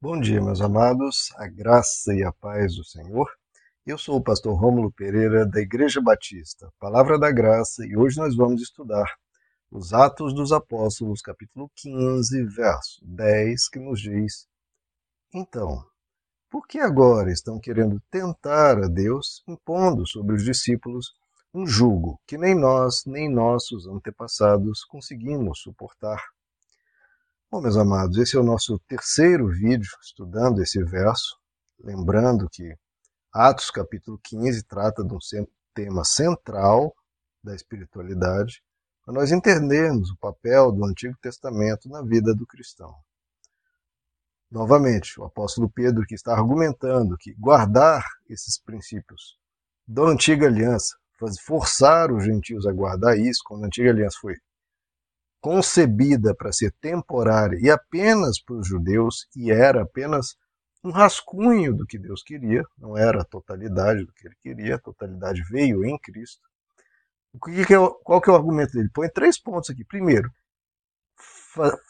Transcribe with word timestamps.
Bom 0.00 0.20
dia, 0.20 0.40
meus 0.40 0.60
amados, 0.60 1.32
a 1.38 1.48
graça 1.48 2.14
e 2.14 2.22
a 2.22 2.30
paz 2.30 2.76
do 2.76 2.84
Senhor. 2.84 3.28
Eu 3.84 3.98
sou 3.98 4.14
o 4.14 4.22
pastor 4.22 4.56
Rômulo 4.56 4.92
Pereira, 4.92 5.44
da 5.44 5.60
Igreja 5.60 6.00
Batista, 6.00 6.72
Palavra 6.78 7.18
da 7.18 7.32
Graça, 7.32 7.84
e 7.84 7.96
hoje 7.96 8.16
nós 8.16 8.36
vamos 8.36 8.62
estudar 8.62 9.12
os 9.68 9.92
Atos 9.92 10.32
dos 10.32 10.52
Apóstolos, 10.52 11.20
capítulo 11.20 11.68
15, 11.74 12.44
verso 12.44 13.00
10, 13.02 13.68
que 13.70 13.80
nos 13.80 14.00
diz: 14.00 14.46
Então, 15.34 15.84
por 16.48 16.68
que 16.68 16.78
agora 16.78 17.32
estão 17.32 17.58
querendo 17.58 18.00
tentar 18.08 18.78
a 18.78 18.86
Deus, 18.86 19.42
impondo 19.48 20.06
sobre 20.06 20.36
os 20.36 20.44
discípulos 20.44 21.12
um 21.52 21.66
jugo 21.66 22.20
que 22.24 22.38
nem 22.38 22.54
nós, 22.54 23.02
nem 23.04 23.28
nossos 23.28 23.88
antepassados 23.88 24.84
conseguimos 24.84 25.58
suportar? 25.60 26.22
Bom, 27.50 27.62
meus 27.62 27.78
amados, 27.78 28.18
esse 28.18 28.36
é 28.36 28.38
o 28.38 28.42
nosso 28.42 28.78
terceiro 28.80 29.48
vídeo 29.48 29.88
estudando 30.02 30.60
esse 30.60 30.84
verso. 30.84 31.34
Lembrando 31.80 32.46
que 32.50 32.76
Atos 33.32 33.70
capítulo 33.70 34.20
15 34.22 34.64
trata 34.64 35.02
de 35.02 35.14
um 35.14 35.18
tema 35.72 36.04
central 36.04 36.94
da 37.42 37.54
espiritualidade, 37.54 38.62
para 39.02 39.14
nós 39.14 39.32
entendermos 39.32 40.10
o 40.10 40.18
papel 40.18 40.70
do 40.70 40.84
Antigo 40.84 41.16
Testamento 41.22 41.88
na 41.88 42.02
vida 42.02 42.34
do 42.34 42.46
cristão. 42.46 42.94
Novamente, 44.50 45.18
o 45.18 45.24
apóstolo 45.24 45.70
Pedro 45.70 46.04
que 46.04 46.14
está 46.14 46.34
argumentando 46.34 47.16
que 47.18 47.32
guardar 47.32 48.04
esses 48.28 48.60
princípios 48.60 49.38
da 49.86 50.02
antiga 50.02 50.46
aliança, 50.46 50.98
forçar 51.46 52.12
os 52.12 52.24
gentios 52.24 52.66
a 52.66 52.72
guardar 52.72 53.18
isso, 53.18 53.40
quando 53.42 53.64
a 53.64 53.66
antiga 53.68 53.88
aliança 53.88 54.18
foi 54.20 54.36
concebida 55.40 56.34
para 56.34 56.52
ser 56.52 56.72
temporária 56.80 57.58
e 57.60 57.70
apenas 57.70 58.40
para 58.42 58.56
os 58.56 58.66
judeus, 58.66 59.26
e 59.36 59.50
era 59.50 59.82
apenas 59.82 60.36
um 60.84 60.90
rascunho 60.90 61.74
do 61.74 61.86
que 61.86 61.98
Deus 61.98 62.22
queria, 62.22 62.64
não 62.76 62.96
era 62.96 63.22
a 63.22 63.24
totalidade 63.24 64.04
do 64.04 64.12
que 64.12 64.26
ele 64.26 64.36
queria, 64.40 64.76
a 64.76 64.80
totalidade 64.80 65.42
veio 65.50 65.84
em 65.84 65.98
Cristo. 65.98 66.42
O 67.32 67.38
que 67.38 67.66
que 67.66 67.74
é, 67.74 67.78
qual 68.04 68.20
que 68.20 68.30
é 68.30 68.32
o 68.32 68.36
argumento 68.36 68.72
dele? 68.72 68.88
Põe 68.92 69.08
três 69.08 69.38
pontos 69.38 69.70
aqui. 69.70 69.84
Primeiro, 69.84 70.30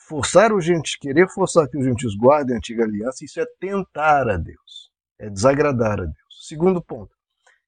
forçar 0.09 0.53
o 0.53 0.61
gente, 0.61 0.99
querer 0.99 1.29
forçar 1.29 1.69
que 1.69 1.77
os 1.77 1.85
gentios 1.85 2.17
guardem 2.17 2.55
a 2.55 2.59
antiga 2.59 2.85
aliança, 2.85 3.25
isso 3.25 3.41
é 3.41 3.47
tentar 3.61 4.29
a 4.29 4.37
Deus, 4.37 4.91
é 5.19 5.29
desagradar 5.29 6.01
a 6.01 6.05
Deus. 6.05 6.47
Segundo 6.47 6.83
ponto, 6.83 7.15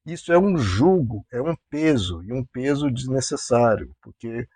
isso 0.06 0.32
é 0.32 0.38
um 0.38 0.56
jugo, 0.56 1.24
é 1.30 1.40
um 1.40 1.54
peso, 1.68 2.22
e 2.24 2.32
um 2.32 2.44
peso 2.44 2.90
desnecessário, 2.90 3.94
porque 4.02 4.48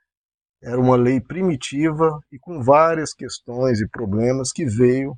era 0.65 0.81
uma 0.81 0.97
lei 0.97 1.20
primitiva 1.20 2.19
e 2.33 2.39
com 2.39 2.62
várias 2.62 3.12
questões 3.12 3.83
e 3.83 3.89
problemas 3.89 4.51
que 4.51 4.65
veio, 4.65 5.15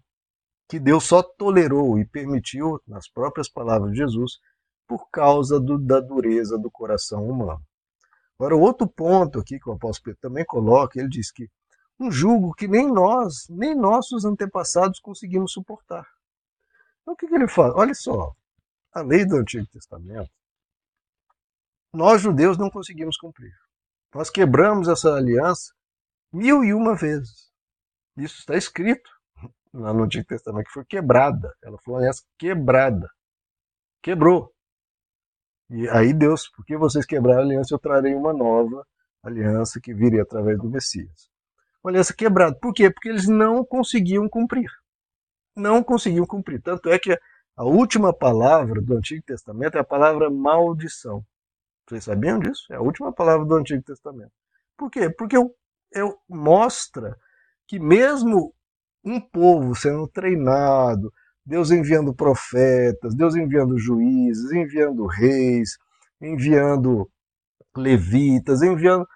que 0.69 0.81
Deus 0.81 1.05
só 1.05 1.23
tolerou 1.23 2.01
e 2.01 2.05
permitiu, 2.05 2.81
nas 2.85 3.09
próprias 3.09 3.49
palavras 3.49 3.93
de 3.93 3.99
Jesus, 3.99 4.41
por 4.89 5.09
causa 5.09 5.61
do, 5.61 5.79
da 5.79 6.01
dureza 6.01 6.59
do 6.59 6.69
coração 6.69 7.29
humano. 7.29 7.63
Agora, 8.37 8.57
outro 8.57 8.89
ponto 8.89 9.39
aqui 9.39 9.61
que 9.61 9.69
o 9.69 9.73
apóstolo 9.75 10.07
Pedro 10.07 10.21
também 10.21 10.45
coloca, 10.45 10.99
ele 10.99 11.09
diz 11.09 11.31
que 11.31 11.49
um 11.99 12.11
jugo 12.11 12.53
que 12.53 12.67
nem 12.67 12.93
nós, 12.93 13.47
nem 13.49 13.73
nossos 13.73 14.25
antepassados 14.25 14.99
conseguimos 14.99 15.53
suportar. 15.53 16.05
Então, 17.03 17.15
o 17.15 17.17
que, 17.17 17.29
que 17.29 17.35
ele 17.35 17.47
fala? 17.47 17.73
Olha 17.77 17.95
só, 17.95 18.35
a 18.93 19.01
lei 19.01 19.25
do 19.25 19.37
Antigo 19.37 19.67
Testamento, 19.69 20.31
nós 21.93 22.21
judeus 22.21 22.59
não 22.59 22.69
conseguimos 22.69 23.17
cumprir. 23.17 23.55
Nós 24.15 24.31
quebramos 24.31 24.89
essa 24.89 25.15
aliança 25.15 25.73
mil 26.33 26.65
e 26.65 26.73
uma 26.73 26.95
vezes. 26.95 27.51
Isso 28.17 28.39
está 28.39 28.57
escrito 28.57 29.11
no 29.73 30.03
Antigo 30.03 30.27
Testamento, 30.27 30.67
que 30.67 30.73
foi 30.73 30.85
quebrada. 30.85 31.55
Ela 31.63 31.77
foi 31.79 31.95
uma 31.95 32.01
aliança 32.01 32.23
quebrada. 32.39 33.09
Quebrou. 34.03 34.53
E 35.69 35.89
aí 35.89 36.13
Deus, 36.13 36.49
porque 36.49 36.77
vocês 36.77 37.05
quebraram 37.05 37.41
a 37.41 37.45
aliança, 37.45 37.75
eu 37.75 37.79
trarei 37.79 38.15
uma 38.15 38.33
nova 38.33 38.87
aliança 39.23 39.81
que 39.81 39.93
viria 39.93 40.23
através 40.23 40.59
do 40.59 40.71
Messias. 40.71 41.29
Uma 41.83 41.91
aliança 41.91 42.15
quebrada. 42.15 42.57
Por 42.61 42.73
quê? 42.73 42.91
Porque 42.91 43.09
eles 43.09 43.27
não 43.27 43.65
conseguiam 43.65 44.29
cumprir. 44.29 44.71
Não 45.55 45.83
conseguiam 45.83 46.27
cumprir. 46.27 46.63
Tanto 46.63 46.89
é 46.89 46.99
que 46.99 47.19
a 47.57 47.65
última 47.65 48.13
palavra 48.13 48.81
do 48.81 48.97
Antigo 48.97 49.23
Testamento 49.25 49.77
é 49.77 49.81
a 49.81 49.85
palavra 49.85 50.31
maldição. 50.31 51.25
Vocês 51.89 52.05
sabiam 52.05 52.39
disso? 52.39 52.65
É 52.73 52.77
a 52.77 52.81
última 52.81 53.13
palavra 53.13 53.47
do 53.47 53.55
Antigo 53.55 53.83
Testamento. 53.83 54.33
Por 54.77 54.91
quê? 54.91 55.09
Porque 55.09 55.37
eu, 55.37 55.55
eu 55.93 56.19
mostra 56.29 57.17
que 57.67 57.79
mesmo 57.79 58.53
um 59.05 59.21
povo 59.21 59.75
sendo 59.75 60.09
treinado, 60.09 61.13
Deus 61.45 61.71
enviando 61.71 62.13
profetas, 62.13 63.15
Deus 63.15 63.37
enviando 63.37 63.79
juízes, 63.79 64.51
enviando 64.51 65.07
reis, 65.07 65.79
enviando 66.21 67.09
levitas, 67.77 68.63
enviando 68.63 69.07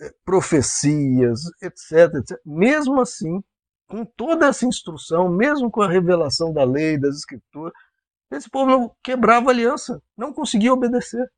eh, 0.00 0.12
profecias, 0.24 1.40
etc, 1.60 2.14
etc. 2.14 2.38
Mesmo 2.46 3.00
assim, 3.00 3.42
com 3.88 4.04
toda 4.04 4.46
essa 4.46 4.64
instrução, 4.64 5.28
mesmo 5.28 5.68
com 5.68 5.82
a 5.82 5.90
revelação 5.90 6.52
da 6.52 6.62
lei, 6.62 6.96
das 6.96 7.16
escrituras, 7.16 7.72
esse 8.30 8.48
povo 8.48 8.70
não 8.70 8.96
quebrava 9.02 9.50
aliança, 9.50 10.00
não 10.16 10.32
conseguia 10.32 10.72
obedecer 10.72 11.28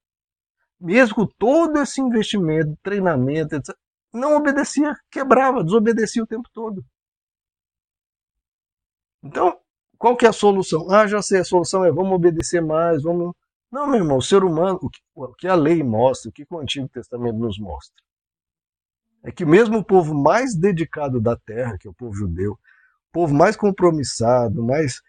mesmo 0.82 1.14
com 1.14 1.26
todo 1.26 1.78
esse 1.78 2.00
investimento, 2.00 2.76
treinamento, 2.82 3.54
etc., 3.54 3.74
não 4.12 4.36
obedecia, 4.36 4.94
quebrava, 5.10 5.64
desobedecia 5.64 6.22
o 6.22 6.26
tempo 6.26 6.48
todo. 6.52 6.84
Então, 9.22 9.58
qual 9.96 10.16
que 10.16 10.26
é 10.26 10.28
a 10.28 10.32
solução? 10.32 10.90
Ah, 10.90 11.06
já 11.06 11.22
sei, 11.22 11.40
a 11.40 11.44
solução 11.44 11.84
é 11.84 11.90
vamos 11.90 12.12
obedecer 12.12 12.60
mais, 12.60 13.02
vamos. 13.02 13.32
Não, 13.70 13.86
meu 13.86 14.00
irmão, 14.00 14.18
o 14.18 14.22
ser 14.22 14.44
humano, 14.44 14.78
o 14.82 14.90
que, 14.90 15.00
o 15.14 15.32
que 15.34 15.48
a 15.48 15.54
lei 15.54 15.82
mostra, 15.82 16.28
o 16.28 16.32
que 16.32 16.44
o 16.50 16.58
Antigo 16.58 16.88
Testamento 16.88 17.38
nos 17.38 17.58
mostra, 17.58 18.02
é 19.24 19.30
que 19.32 19.46
mesmo 19.46 19.78
o 19.78 19.84
povo 19.84 20.14
mais 20.14 20.54
dedicado 20.54 21.20
da 21.20 21.36
terra, 21.36 21.78
que 21.78 21.86
é 21.86 21.90
o 21.90 21.94
povo 21.94 22.12
judeu, 22.14 22.52
o 22.52 23.12
povo 23.12 23.32
mais 23.34 23.56
compromissado, 23.56 24.62
mais 24.62 25.00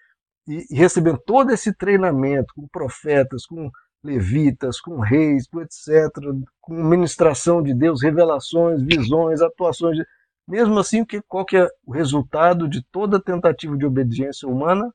e, 0.47 0.65
recebendo 0.75 1.17
todo 1.25 1.51
esse 1.51 1.73
treinamento 1.73 2.53
com 2.53 2.67
profetas, 2.67 3.45
com 3.45 3.71
levitas, 4.03 4.81
com 4.81 4.99
reis, 4.99 5.47
com 5.47 5.61
etc., 5.61 6.11
com 6.59 6.73
ministração 6.73 7.63
de 7.63 7.73
Deus, 7.73 8.01
revelações, 8.03 8.81
visões, 8.81 9.41
atuações. 9.41 9.97
De... 9.97 10.05
Mesmo 10.47 10.77
assim, 10.79 11.05
qual 11.27 11.45
que 11.45 11.57
é 11.57 11.67
o 11.85 11.91
resultado 11.91 12.67
de 12.67 12.83
toda 12.91 13.21
tentativa 13.21 13.77
de 13.77 13.85
obediência 13.85 14.47
humana? 14.47 14.93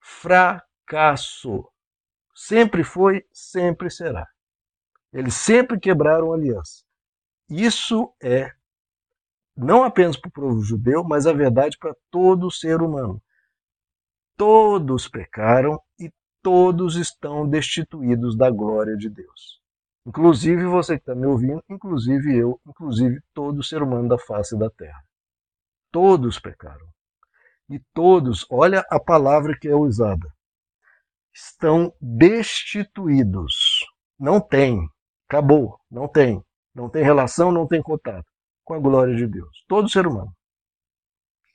Fracasso. 0.00 1.68
Sempre 2.34 2.82
foi, 2.82 3.24
sempre 3.32 3.90
será. 3.90 4.26
Eles 5.12 5.34
sempre 5.34 5.78
quebraram 5.78 6.32
aliança. 6.32 6.82
Isso 7.50 8.14
é 8.22 8.50
não 9.56 9.84
apenas 9.84 10.16
para 10.16 10.28
o 10.28 10.32
povo 10.32 10.62
judeu, 10.62 11.04
mas 11.04 11.26
a 11.26 11.32
verdade 11.32 11.76
para 11.78 11.94
todo 12.10 12.50
ser 12.50 12.80
humano. 12.80 13.22
Todos 14.36 15.08
pecaram 15.08 15.78
e 15.98 16.10
todos 16.42 16.96
estão 16.96 17.48
destituídos 17.48 18.36
da 18.36 18.50
glória 18.50 18.96
de 18.96 19.08
Deus. 19.08 19.60
Inclusive 20.04 20.66
você 20.66 20.96
que 20.96 21.02
está 21.02 21.14
me 21.14 21.26
ouvindo, 21.26 21.62
inclusive 21.70 22.36
eu, 22.36 22.60
inclusive 22.66 23.20
todo 23.32 23.62
ser 23.62 23.82
humano 23.82 24.08
da 24.08 24.18
face 24.18 24.58
da 24.58 24.68
terra. 24.68 25.00
Todos 25.92 26.40
pecaram. 26.40 26.86
E 27.70 27.78
todos, 27.94 28.44
olha 28.50 28.84
a 28.90 28.98
palavra 28.98 29.56
que 29.58 29.68
é 29.68 29.74
usada, 29.74 30.28
estão 31.32 31.94
destituídos. 32.00 33.86
Não 34.18 34.40
tem, 34.40 34.88
acabou, 35.28 35.78
não 35.90 36.08
tem. 36.08 36.42
Não 36.74 36.88
tem 36.88 37.04
relação, 37.04 37.52
não 37.52 37.66
tem 37.66 37.82
contato 37.82 38.26
com 38.64 38.74
a 38.74 38.78
glória 38.78 39.14
de 39.14 39.26
Deus. 39.26 39.64
Todo 39.68 39.90
ser 39.90 40.06
humano. 40.06 40.32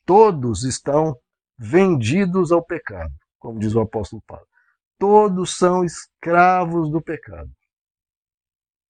Todos 0.05 0.63
estão 0.63 1.17
vendidos 1.57 2.51
ao 2.51 2.63
pecado, 2.63 3.13
como 3.39 3.59
diz 3.59 3.73
o 3.73 3.81
apóstolo 3.81 4.21
Paulo 4.25 4.47
todos 4.97 5.57
são 5.57 5.83
escravos 5.83 6.89
do 6.91 7.01
pecado. 7.01 7.49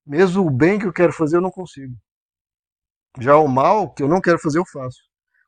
Mesmo 0.06 0.46
o 0.46 0.50
bem 0.50 0.80
que 0.80 0.86
eu 0.86 0.94
quero 0.94 1.12
fazer, 1.12 1.38
eu 1.38 1.42
não 1.42 1.52
consigo. 1.52 1.94
Já 3.20 3.36
o 3.38 3.48
mal 3.48 3.94
que 3.94 4.04
eu 4.04 4.08
não 4.08 4.22
quero 4.22 4.40
fazer, 4.40 4.60
eu 4.60 4.66
faço. 4.66 5.00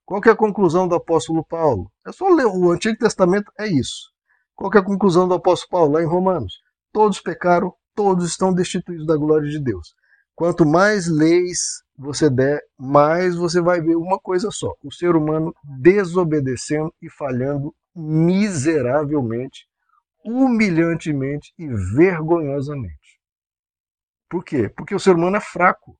Qual 0.05 0.21
é 0.25 0.29
a 0.29 0.35
conclusão 0.35 0.87
do 0.87 0.95
apóstolo 0.95 1.45
Paulo? 1.45 1.91
É 2.05 2.11
só 2.11 2.27
ler 2.29 2.45
o 2.45 2.71
Antigo 2.71 2.97
Testamento, 2.97 3.51
é 3.59 3.67
isso. 3.67 4.11
Qual 4.55 4.71
é 4.73 4.79
a 4.79 4.83
conclusão 4.83 5.27
do 5.27 5.35
apóstolo 5.35 5.69
Paulo 5.69 5.93
lá 5.93 6.01
em 6.01 6.07
Romanos? 6.07 6.53
Todos 6.91 7.21
pecaram, 7.21 7.73
todos 7.95 8.27
estão 8.27 8.51
destituídos 8.51 9.05
da 9.05 9.15
glória 9.15 9.47
de 9.47 9.59
Deus. 9.59 9.93
Quanto 10.35 10.65
mais 10.65 11.07
leis 11.07 11.83
você 11.97 12.29
der, 12.29 12.61
mais 12.77 13.35
você 13.35 13.61
vai 13.61 13.81
ver 13.81 13.95
uma 13.95 14.17
coisa 14.17 14.49
só: 14.51 14.73
o 14.83 14.91
ser 14.91 15.15
humano 15.15 15.53
desobedecendo 15.63 16.93
e 17.01 17.09
falhando 17.09 17.73
miseravelmente 17.95 19.67
humilhantemente 20.23 21.53
e 21.57 21.67
vergonhosamente. 21.67 23.19
Por 24.29 24.43
quê? 24.43 24.69
Porque 24.69 24.93
o 24.93 24.99
ser 24.99 25.15
humano 25.15 25.37
é 25.37 25.41
fraco. 25.41 25.97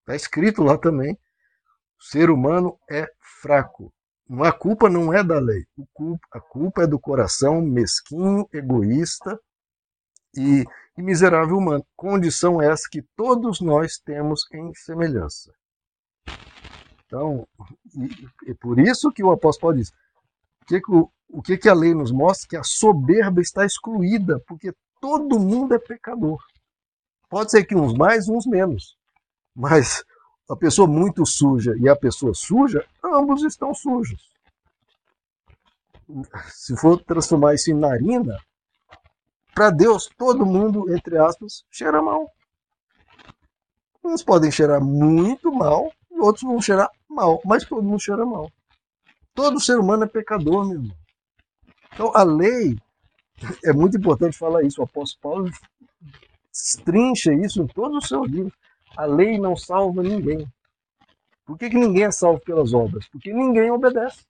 Está 0.00 0.14
escrito 0.14 0.62
lá 0.62 0.78
também. 0.78 1.14
O 1.98 2.04
ser 2.04 2.30
humano 2.30 2.78
é 2.90 3.10
fraco. 3.42 3.92
A 4.42 4.52
culpa 4.52 4.88
não 4.88 5.12
é 5.12 5.24
da 5.24 5.40
lei, 5.40 5.66
a 6.32 6.40
culpa 6.40 6.84
é 6.84 6.86
do 6.86 7.00
coração 7.00 7.60
mesquinho, 7.60 8.48
egoísta 8.52 9.36
e, 10.36 10.64
miserável 10.96 11.56
humano. 11.56 11.84
Condição 11.96 12.62
essa 12.62 12.88
que 12.88 13.02
todos 13.16 13.60
nós 13.60 13.98
temos 13.98 14.46
em 14.52 14.72
semelhança. 14.74 15.52
Então, 17.04 17.44
e, 18.46 18.54
por 18.54 18.78
isso 18.78 19.10
que 19.10 19.24
o 19.24 19.32
apóstolo 19.32 19.74
diz: 19.74 19.90
o 19.90 19.94
que, 20.70 20.80
que, 20.80 20.92
o, 20.92 21.10
o 21.28 21.42
que, 21.42 21.58
que 21.58 21.68
a 21.68 21.74
lei 21.74 21.92
nos 21.92 22.12
mostra? 22.12 22.48
Que 22.48 22.56
a 22.56 22.62
soberba 22.62 23.40
está 23.40 23.64
excluída, 23.64 24.40
porque 24.46 24.72
todo 25.00 25.40
mundo 25.40 25.74
é 25.74 25.78
pecador. 25.80 26.38
Pode 27.28 27.50
ser 27.50 27.64
que 27.64 27.74
uns 27.74 27.92
mais, 27.92 28.28
uns 28.28 28.46
menos. 28.46 28.96
Mas 29.54 30.04
a 30.48 30.54
pessoa 30.54 30.86
muito 30.86 31.26
suja 31.26 31.74
e 31.80 31.88
a 31.88 31.96
pessoa 31.96 32.32
suja, 32.34 32.86
ambos 33.04 33.42
estão 33.42 33.74
sujos. 33.74 34.30
Se 36.48 36.76
for 36.76 37.02
transformar 37.02 37.54
isso 37.54 37.70
em 37.70 37.74
narina, 37.74 38.36
para 39.52 39.70
Deus 39.70 40.08
todo 40.16 40.46
mundo, 40.46 40.94
entre 40.94 41.18
aspas, 41.18 41.64
cheira 41.70 42.00
mal. 42.00 42.30
Uns 44.04 44.22
podem 44.22 44.52
cheirar 44.52 44.80
muito 44.80 45.52
mal 45.52 45.92
e 46.10 46.20
outros 46.20 46.44
vão 46.44 46.60
cheirar 46.60 46.88
mal, 47.08 47.40
mas 47.44 47.64
todo 47.64 47.82
mundo 47.82 48.00
cheira 48.00 48.24
mal. 48.24 48.50
Todo 49.34 49.60
ser 49.60 49.78
humano 49.78 50.04
é 50.04 50.08
pecador, 50.08 50.66
meu 50.66 50.80
irmão. 50.80 50.96
Então 51.92 52.12
a 52.14 52.22
lei, 52.22 52.76
é 53.64 53.72
muito 53.72 53.96
importante 53.96 54.36
falar 54.36 54.62
isso, 54.62 54.80
o 54.80 54.84
apóstolo 54.84 55.20
Paulo 55.20 55.50
trincha 56.84 57.32
isso 57.32 57.62
em 57.62 57.66
todos 57.66 58.04
os 58.04 58.08
seus 58.08 58.28
livros. 58.28 58.54
A 58.96 59.04
lei 59.04 59.38
não 59.38 59.56
salva 59.56 60.02
ninguém. 60.02 60.46
Por 61.44 61.58
que, 61.58 61.70
que 61.70 61.76
ninguém 61.76 62.04
é 62.04 62.10
salvo 62.10 62.40
pelas 62.40 62.72
obras? 62.72 63.08
Porque 63.08 63.32
ninguém 63.32 63.70
obedece. 63.70 64.24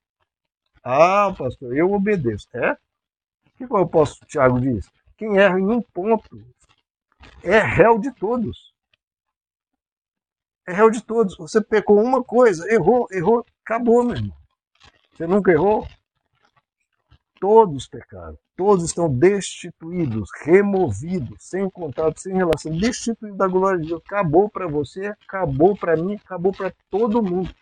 Ah, 0.83 1.33
pastor, 1.37 1.75
eu 1.75 1.91
obedeço. 1.91 2.47
É? 2.53 2.73
O 2.73 2.77
que 3.57 3.73
o 3.73 3.77
apóstolo 3.77 4.27
Tiago 4.27 4.59
diz? 4.59 4.89
Quem 5.17 5.37
erra 5.37 5.59
em 5.59 5.67
um 5.67 5.81
ponto 5.81 6.43
é 7.43 7.59
réu 7.59 7.99
de 7.99 8.11
todos. 8.13 8.73
É 10.67 10.73
réu 10.73 10.89
de 10.89 11.03
todos. 11.03 11.37
Você 11.37 11.61
pecou 11.61 12.01
uma 12.01 12.23
coisa, 12.23 12.71
errou, 12.71 13.07
errou, 13.11 13.45
acabou, 13.63 14.03
meu 14.03 14.15
irmão. 14.15 14.40
Você 15.21 15.27
nunca 15.27 15.51
errou? 15.51 15.87
Todos 17.39 17.87
pecaram. 17.87 18.35
Todos 18.57 18.85
estão 18.85 19.07
destituídos, 19.07 20.31
removidos, 20.43 21.37
sem 21.41 21.69
contato, 21.69 22.19
sem 22.19 22.33
relação, 22.33 22.75
destituídos 22.75 23.37
da 23.37 23.47
glória 23.47 23.79
de 23.79 23.89
Deus. 23.89 24.01
Acabou 24.03 24.49
para 24.49 24.65
você, 24.65 25.13
acabou 25.27 25.77
para 25.77 25.95
mim, 25.95 26.15
acabou 26.15 26.51
para 26.51 26.73
todo 26.89 27.21
mundo. 27.21 27.53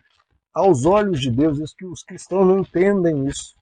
Aos 0.54 0.86
olhos 0.86 1.20
de 1.20 1.30
Deus, 1.30 1.60
isso 1.60 1.76
que 1.76 1.86
os 1.86 2.02
cristãos 2.02 2.48
não 2.48 2.60
entendem 2.60 3.28
isso. 3.28 3.54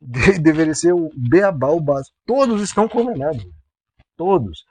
De, 0.00 0.36
deveria 0.42 0.74
ser 0.74 0.92
o 0.92 1.08
beabá, 1.14 1.68
o 1.68 1.80
básico. 1.80 2.16
Todos 2.26 2.60
estão 2.60 2.88
condenados. 2.88 3.46
Todos. 4.16 4.64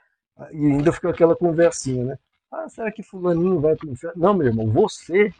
E 0.52 0.66
ainda 0.66 0.92
ficou 0.92 1.08
aquela 1.08 1.34
conversinha, 1.34 2.04
né? 2.04 2.18
Ah, 2.52 2.68
será 2.68 2.92
que 2.92 3.02
fulaninho 3.02 3.58
vai 3.58 3.74
para 3.74 3.88
o 3.88 3.92
inferno? 3.92 4.20
Não, 4.20 4.34
meu 4.34 4.48
irmão, 4.48 4.68
você 4.70 5.32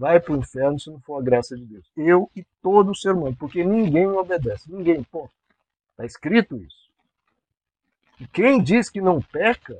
vai 0.00 0.18
para 0.18 0.32
o 0.32 0.38
inferno 0.38 0.80
se 0.80 0.88
não 0.88 0.98
for 0.98 1.18
a 1.18 1.22
graça 1.22 1.54
de 1.54 1.62
Deus. 1.62 1.84
Eu 1.94 2.30
e 2.34 2.42
todo 2.62 2.96
ser 2.96 3.12
humano, 3.12 3.36
porque 3.38 3.62
ninguém 3.62 4.06
obedece. 4.06 4.72
Ninguém, 4.72 5.04
pô. 5.04 5.28
Está 5.90 6.06
escrito 6.06 6.56
isso. 6.56 6.88
E 8.18 8.26
quem 8.26 8.62
diz 8.62 8.88
que 8.88 8.98
não 8.98 9.20
peca, 9.20 9.78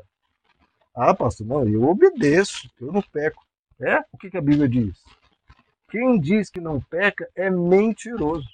ah, 0.95 1.15
pastor, 1.15 1.47
não, 1.47 1.67
eu 1.67 1.85
obedeço, 1.85 2.71
eu 2.79 2.93
não 2.93 3.01
peco. 3.01 3.43
É? 3.81 4.01
O 4.13 4.19
que, 4.19 4.31
que 4.31 4.37
a 4.37 4.43
Bíblia 4.43 4.69
diz? 4.69 5.03
Quem 5.91 6.21
diz 6.21 6.51
que 6.51 6.61
não 6.61 6.83
peca 6.83 7.27
é 7.35 7.49
mentiroso. 7.49 8.47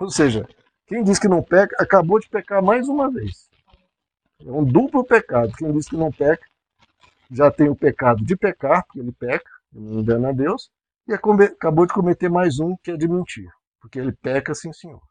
Ou 0.00 0.10
seja, 0.10 0.44
quem 0.88 1.04
diz 1.04 1.20
que 1.20 1.28
não 1.28 1.40
peca 1.40 1.76
acabou 1.78 2.18
de 2.18 2.28
pecar 2.28 2.60
mais 2.60 2.88
uma 2.88 3.08
vez. 3.08 3.48
É 4.44 4.50
um 4.50 4.64
duplo 4.64 5.04
pecado. 5.04 5.52
Quem 5.56 5.72
diz 5.72 5.88
que 5.88 5.96
não 5.96 6.10
peca 6.10 6.44
já 7.30 7.48
tem 7.48 7.68
o 7.68 7.76
pecado 7.76 8.24
de 8.24 8.36
pecar, 8.36 8.84
porque 8.84 8.98
ele 8.98 9.12
peca, 9.12 9.53
engana 9.74 10.32
Deus, 10.32 10.70
e 11.06 11.12
acabou 11.12 11.86
de 11.86 11.92
cometer 11.92 12.30
mais 12.30 12.58
um, 12.58 12.76
que 12.82 12.92
é 12.92 12.96
de 12.96 13.08
mentir, 13.08 13.48
porque 13.80 13.98
ele 13.98 14.12
peca, 14.12 14.54
sim, 14.54 14.72
senhor. 14.72 15.02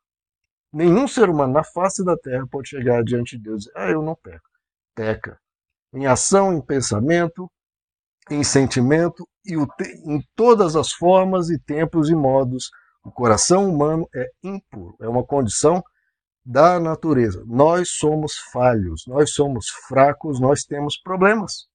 Nenhum 0.71 1.07
ser 1.07 1.29
humano 1.29 1.53
na 1.53 1.63
face 1.63 2.03
da 2.03 2.17
terra 2.17 2.47
pode 2.49 2.69
chegar 2.69 3.03
diante 3.03 3.37
de 3.37 3.43
Deus 3.43 3.63
e 3.63 3.67
dizer, 3.67 3.73
ah, 3.75 3.91
eu 3.91 4.01
não 4.01 4.15
peco. 4.15 4.49
Peca. 4.95 5.39
Em 5.93 6.07
ação, 6.07 6.51
em 6.51 6.61
pensamento, 6.61 7.47
em 8.29 8.43
sentimento 8.43 9.27
e 9.45 9.53
em 9.53 10.21
todas 10.35 10.75
as 10.75 10.91
formas 10.91 11.49
e 11.49 11.59
tempos 11.59 12.09
e 12.09 12.15
modos. 12.15 12.69
O 13.03 13.11
coração 13.11 13.69
humano 13.69 14.07
é 14.15 14.29
impuro, 14.41 14.95
é 15.01 15.07
uma 15.07 15.25
condição 15.25 15.83
da 16.45 16.79
natureza. 16.79 17.43
Nós 17.45 17.89
somos 17.91 18.33
falhos, 18.51 19.03
nós 19.07 19.33
somos 19.33 19.67
fracos, 19.87 20.39
nós 20.39 20.63
temos 20.63 20.97
problemas. 20.97 21.67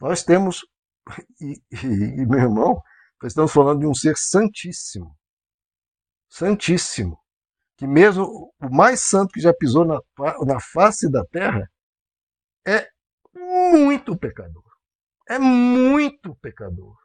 Nós 0.00 0.22
temos, 0.22 0.64
e, 1.40 1.62
e, 1.70 2.22
e 2.22 2.26
meu 2.26 2.40
irmão, 2.40 2.82
estamos 3.24 3.52
falando 3.52 3.80
de 3.80 3.86
um 3.86 3.94
ser 3.94 4.16
santíssimo. 4.16 5.16
Santíssimo 6.28 7.18
que 7.76 7.86
mesmo 7.86 8.52
o 8.58 8.74
mais 8.74 9.02
santo 9.02 9.32
que 9.32 9.40
já 9.40 9.52
pisou 9.52 9.84
na, 9.84 10.00
na 10.44 10.58
face 10.60 11.10
da 11.10 11.24
terra 11.26 11.70
é 12.66 12.88
muito 13.34 14.16
pecador. 14.16 14.64
É 15.28 15.38
muito 15.38 16.34
pecador. 16.36 16.96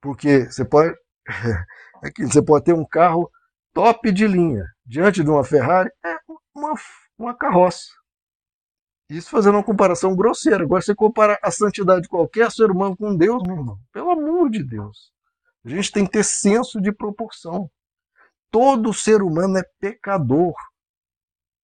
Porque 0.00 0.46
você 0.46 0.64
pode, 0.64 0.94
é 2.04 2.24
você 2.24 2.42
pode 2.42 2.64
ter 2.64 2.72
um 2.72 2.84
carro 2.84 3.30
top 3.72 4.10
de 4.10 4.26
linha 4.26 4.64
diante 4.84 5.22
de 5.22 5.30
uma 5.30 5.44
Ferrari, 5.44 5.90
é 6.04 6.16
uma, 6.54 6.74
uma 7.16 7.36
carroça. 7.36 7.86
Isso 9.08 9.30
fazendo 9.30 9.54
uma 9.54 9.64
comparação 9.64 10.14
grosseira. 10.14 10.64
Agora 10.64 10.82
você 10.82 10.94
compara 10.94 11.38
a 11.42 11.50
santidade 11.50 12.02
de 12.02 12.08
qualquer 12.08 12.50
ser 12.50 12.70
humano 12.70 12.96
com 12.96 13.16
Deus, 13.16 13.42
meu 13.42 13.56
irmão. 13.56 13.78
Pelo 13.92 14.10
amor 14.10 14.50
de 14.50 14.62
Deus. 14.62 15.10
A 15.64 15.68
gente 15.70 15.90
tem 15.90 16.04
que 16.04 16.12
ter 16.12 16.24
senso 16.24 16.80
de 16.80 16.92
proporção. 16.92 17.70
Todo 18.50 18.92
ser 18.92 19.22
humano 19.22 19.58
é 19.58 19.62
pecador. 19.80 20.54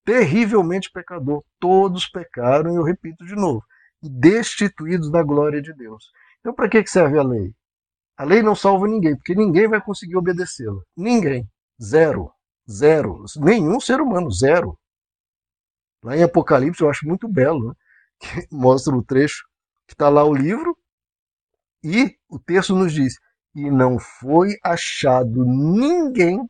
Terrivelmente 0.04 0.90
pecador. 0.90 1.42
Todos 1.58 2.08
pecaram, 2.08 2.72
e 2.72 2.76
eu 2.76 2.82
repito 2.82 3.24
de 3.24 3.34
novo, 3.34 3.62
destituídos 4.02 5.10
da 5.10 5.22
glória 5.22 5.62
de 5.62 5.72
Deus. 5.74 6.10
Então, 6.40 6.54
para 6.54 6.68
que 6.68 6.86
serve 6.86 7.18
a 7.18 7.22
lei? 7.22 7.54
A 8.16 8.24
lei 8.24 8.42
não 8.42 8.54
salva 8.54 8.86
ninguém, 8.86 9.16
porque 9.16 9.34
ninguém 9.34 9.66
vai 9.66 9.80
conseguir 9.80 10.16
obedecê-la. 10.16 10.80
Ninguém. 10.96 11.48
Zero. 11.82 12.30
Zero. 12.70 13.24
Nenhum 13.36 13.80
ser 13.80 14.00
humano. 14.00 14.30
Zero. 14.30 14.78
Lá 16.04 16.16
em 16.16 16.22
Apocalipse, 16.22 16.82
eu 16.82 16.88
acho 16.88 17.06
muito 17.06 17.26
belo, 17.26 17.70
né? 17.70 17.74
que 18.20 18.28
mostra 18.54 18.94
o 18.94 19.02
trecho 19.02 19.44
que 19.88 19.94
está 19.94 20.08
lá 20.08 20.24
o 20.24 20.32
livro, 20.32 20.76
e 21.82 22.16
o 22.28 22.38
texto 22.38 22.76
nos 22.76 22.92
diz: 22.92 23.14
E 23.54 23.70
não 23.70 23.98
foi 23.98 24.56
achado 24.62 25.44
ninguém 25.44 26.40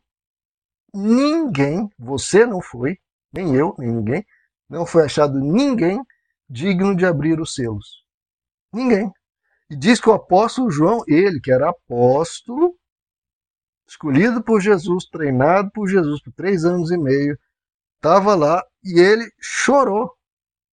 ninguém, 0.94 1.88
você 1.98 2.46
não 2.46 2.62
foi, 2.62 2.96
nem 3.32 3.56
eu, 3.56 3.74
nem 3.78 3.90
ninguém, 3.90 4.24
não 4.70 4.86
foi 4.86 5.04
achado 5.04 5.40
ninguém 5.40 6.00
digno 6.48 6.94
de 6.94 7.04
abrir 7.04 7.40
os 7.40 7.54
selos. 7.54 8.04
Ninguém. 8.72 9.10
E 9.68 9.76
diz 9.76 10.00
que 10.00 10.08
o 10.08 10.12
apóstolo 10.12 10.70
João, 10.70 11.02
ele 11.08 11.40
que 11.40 11.50
era 11.50 11.70
apóstolo, 11.70 12.76
escolhido 13.88 14.42
por 14.42 14.60
Jesus, 14.60 15.06
treinado 15.06 15.70
por 15.72 15.88
Jesus 15.88 16.22
por 16.22 16.32
três 16.32 16.64
anos 16.64 16.90
e 16.92 16.96
meio, 16.96 17.36
estava 18.04 18.34
lá 18.34 18.62
e 18.84 19.00
ele 19.00 19.32
chorou. 19.40 20.12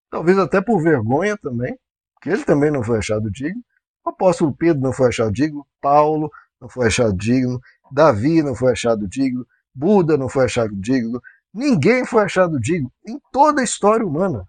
Talvez 0.10 0.38
até 0.38 0.60
por 0.60 0.84
vergonha 0.84 1.38
também, 1.38 1.80
que 2.22 2.30
ele 2.30 2.44
também 2.44 2.70
não 2.70 2.84
foi 2.84 2.98
achado 2.98 3.32
digno. 3.32 3.64
O 4.06 4.10
apóstolo 4.10 4.54
Pedro 4.54 4.82
não 4.82 4.92
foi 4.92 5.08
achado 5.08 5.32
digno, 5.32 5.66
Paulo 5.80 6.30
não 6.60 6.68
foi 6.68 6.88
achado 6.88 7.16
digno, 7.16 7.62
Davi 7.90 8.44
não 8.44 8.54
foi 8.54 8.74
achado 8.74 9.08
digno, 9.08 9.48
Buda 9.74 10.18
não 10.18 10.28
foi 10.28 10.46
achado 10.46 10.76
digno, 10.76 11.22
ninguém 11.54 12.06
foi 12.06 12.24
achado 12.24 12.60
digno 12.60 12.92
em 13.08 13.18
toda 13.32 13.62
a 13.62 13.64
história 13.64 14.06
humana. 14.06 14.46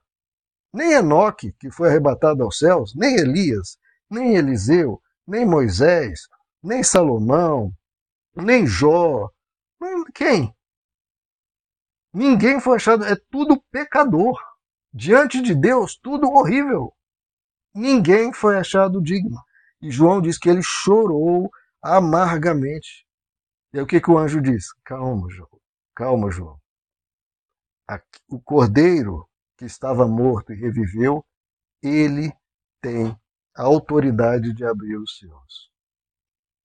Nem 0.74 0.94
Enoque, 0.94 1.52
que 1.60 1.70
foi 1.70 1.88
arrebatado 1.88 2.42
aos 2.42 2.58
céus, 2.58 2.94
nem 2.96 3.14
Elias, 3.14 3.78
nem 4.10 4.34
Eliseu, 4.34 5.00
nem 5.26 5.46
Moisés, 5.46 6.22
nem 6.62 6.82
Salomão, 6.82 7.72
nem 8.34 8.66
Jó. 8.66 9.30
Quem? 10.14 10.52
Ninguém 12.12 12.60
foi 12.60 12.76
achado, 12.76 13.04
é 13.04 13.16
tudo 13.30 13.62
pecador. 13.70 14.38
Diante 14.92 15.40
de 15.40 15.54
Deus, 15.54 15.96
tudo 15.96 16.30
horrível. 16.30 16.94
Ninguém 17.74 18.32
foi 18.32 18.58
achado 18.58 19.02
digno. 19.02 19.40
E 19.80 19.90
João 19.90 20.20
diz 20.20 20.38
que 20.38 20.48
ele 20.50 20.62
chorou 20.62 21.50
amargamente. 21.80 23.06
E 23.72 23.78
aí, 23.78 23.82
o 23.82 23.86
que, 23.86 24.00
que 24.00 24.10
o 24.10 24.18
anjo 24.18 24.40
diz? 24.40 24.66
Calma, 24.84 25.28
João. 25.30 25.48
Calma, 25.94 26.30
João. 26.30 26.60
O 28.28 28.40
cordeiro 28.40 29.26
que 29.56 29.64
estava 29.64 30.06
morto 30.06 30.52
e 30.52 30.56
reviveu, 30.56 31.24
ele 31.82 32.32
tem 32.80 33.18
a 33.54 33.62
autoridade 33.62 34.52
de 34.52 34.64
abrir 34.64 34.96
os 34.96 35.18
céus. 35.18 35.70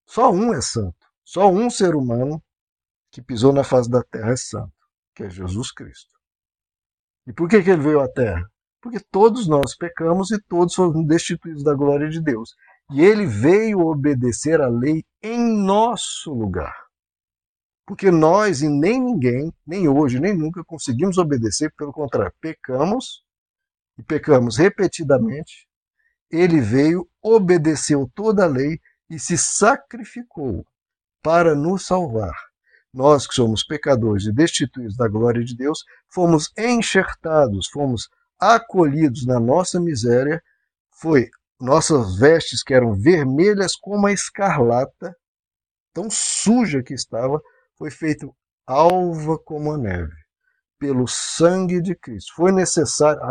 Só 0.06 0.32
um 0.32 0.54
é 0.54 0.62
santo. 0.62 0.96
Só 1.24 1.50
um 1.50 1.70
ser 1.70 1.96
humano 1.96 2.42
que 3.12 3.22
pisou 3.22 3.52
na 3.52 3.64
face 3.64 3.90
da 3.90 4.04
terra 4.04 4.32
é 4.32 4.38
santo, 4.38 4.74
que 5.18 5.24
é 5.24 5.30
Jesus 5.32 5.72
Cristo. 5.72 6.16
E 7.26 7.34
por 7.34 7.50
que, 7.50 7.64
que 7.64 7.72
ele 7.72 7.82
veio 7.82 8.00
à 8.00 8.08
terra? 8.08 8.48
Porque 8.80 9.00
todos 9.12 9.48
nós 9.48 9.76
pecamos 9.76 10.30
e 10.30 10.40
todos 10.44 10.76
fomos 10.76 11.06
destituídos 11.08 11.64
da 11.64 11.74
glória 11.74 12.08
de 12.08 12.22
Deus. 12.22 12.56
E 12.92 13.02
ele 13.02 13.26
veio 13.26 13.80
obedecer 13.80 14.62
a 14.62 14.70
lei 14.70 15.04
em 15.22 15.40
nosso 15.40 16.32
lugar. 16.32 16.74
Porque 17.86 18.12
nós 18.12 18.62
e 18.62 18.70
nem 18.70 19.02
ninguém, 19.02 19.52
nem 19.66 19.90
hoje, 19.90 20.20
nem 20.20 20.38
nunca, 20.38 20.64
conseguimos 20.64 21.18
obedecer, 21.18 21.74
pelo 21.76 21.92
contrário, 21.92 22.34
pecamos 22.40 23.24
e 23.98 24.04
pecamos 24.04 24.58
repetidamente. 24.58 25.68
Ele 26.30 26.62
veio, 26.62 27.10
obedeceu 27.22 28.10
toda 28.14 28.44
a 28.44 28.48
lei 28.48 28.80
e 29.10 29.18
se 29.18 29.38
sacrificou 29.38 30.64
para 31.24 31.56
nos 31.56 31.88
salvar. 31.88 32.36
Nós 32.94 33.28
que 33.28 33.34
somos 33.34 33.64
pecadores 33.64 34.26
e 34.26 34.32
destituídos 34.32 34.96
da 34.96 35.08
glória 35.08 35.44
de 35.44 35.56
Deus, 35.56 35.84
fomos 36.12 36.52
enxertados, 36.58 37.68
fomos 37.68 38.10
acolhidos 38.40 39.26
na 39.26 39.40
nossa 39.40 39.80
miséria, 39.80 40.42
foi 41.00 41.30
nossas 41.60 42.18
vestes 42.18 42.64
que 42.64 42.74
eram 42.74 42.94
vermelhas 42.94 43.76
como 43.76 44.08
a 44.08 44.12
escarlata, 44.12 45.16
tão 45.94 46.10
suja 46.10 46.84
que 46.84 46.94
estava, 46.94 47.42
foi 47.78 47.92
feito 47.92 48.34
alva 48.66 49.38
como 49.40 49.72
a 49.72 49.78
neve, 49.78 50.14
pelo 50.78 51.08
sangue 51.08 51.82
de 51.82 51.96
Cristo. 51.96 52.34
Foi 52.36 52.52
necessário, 52.52 53.22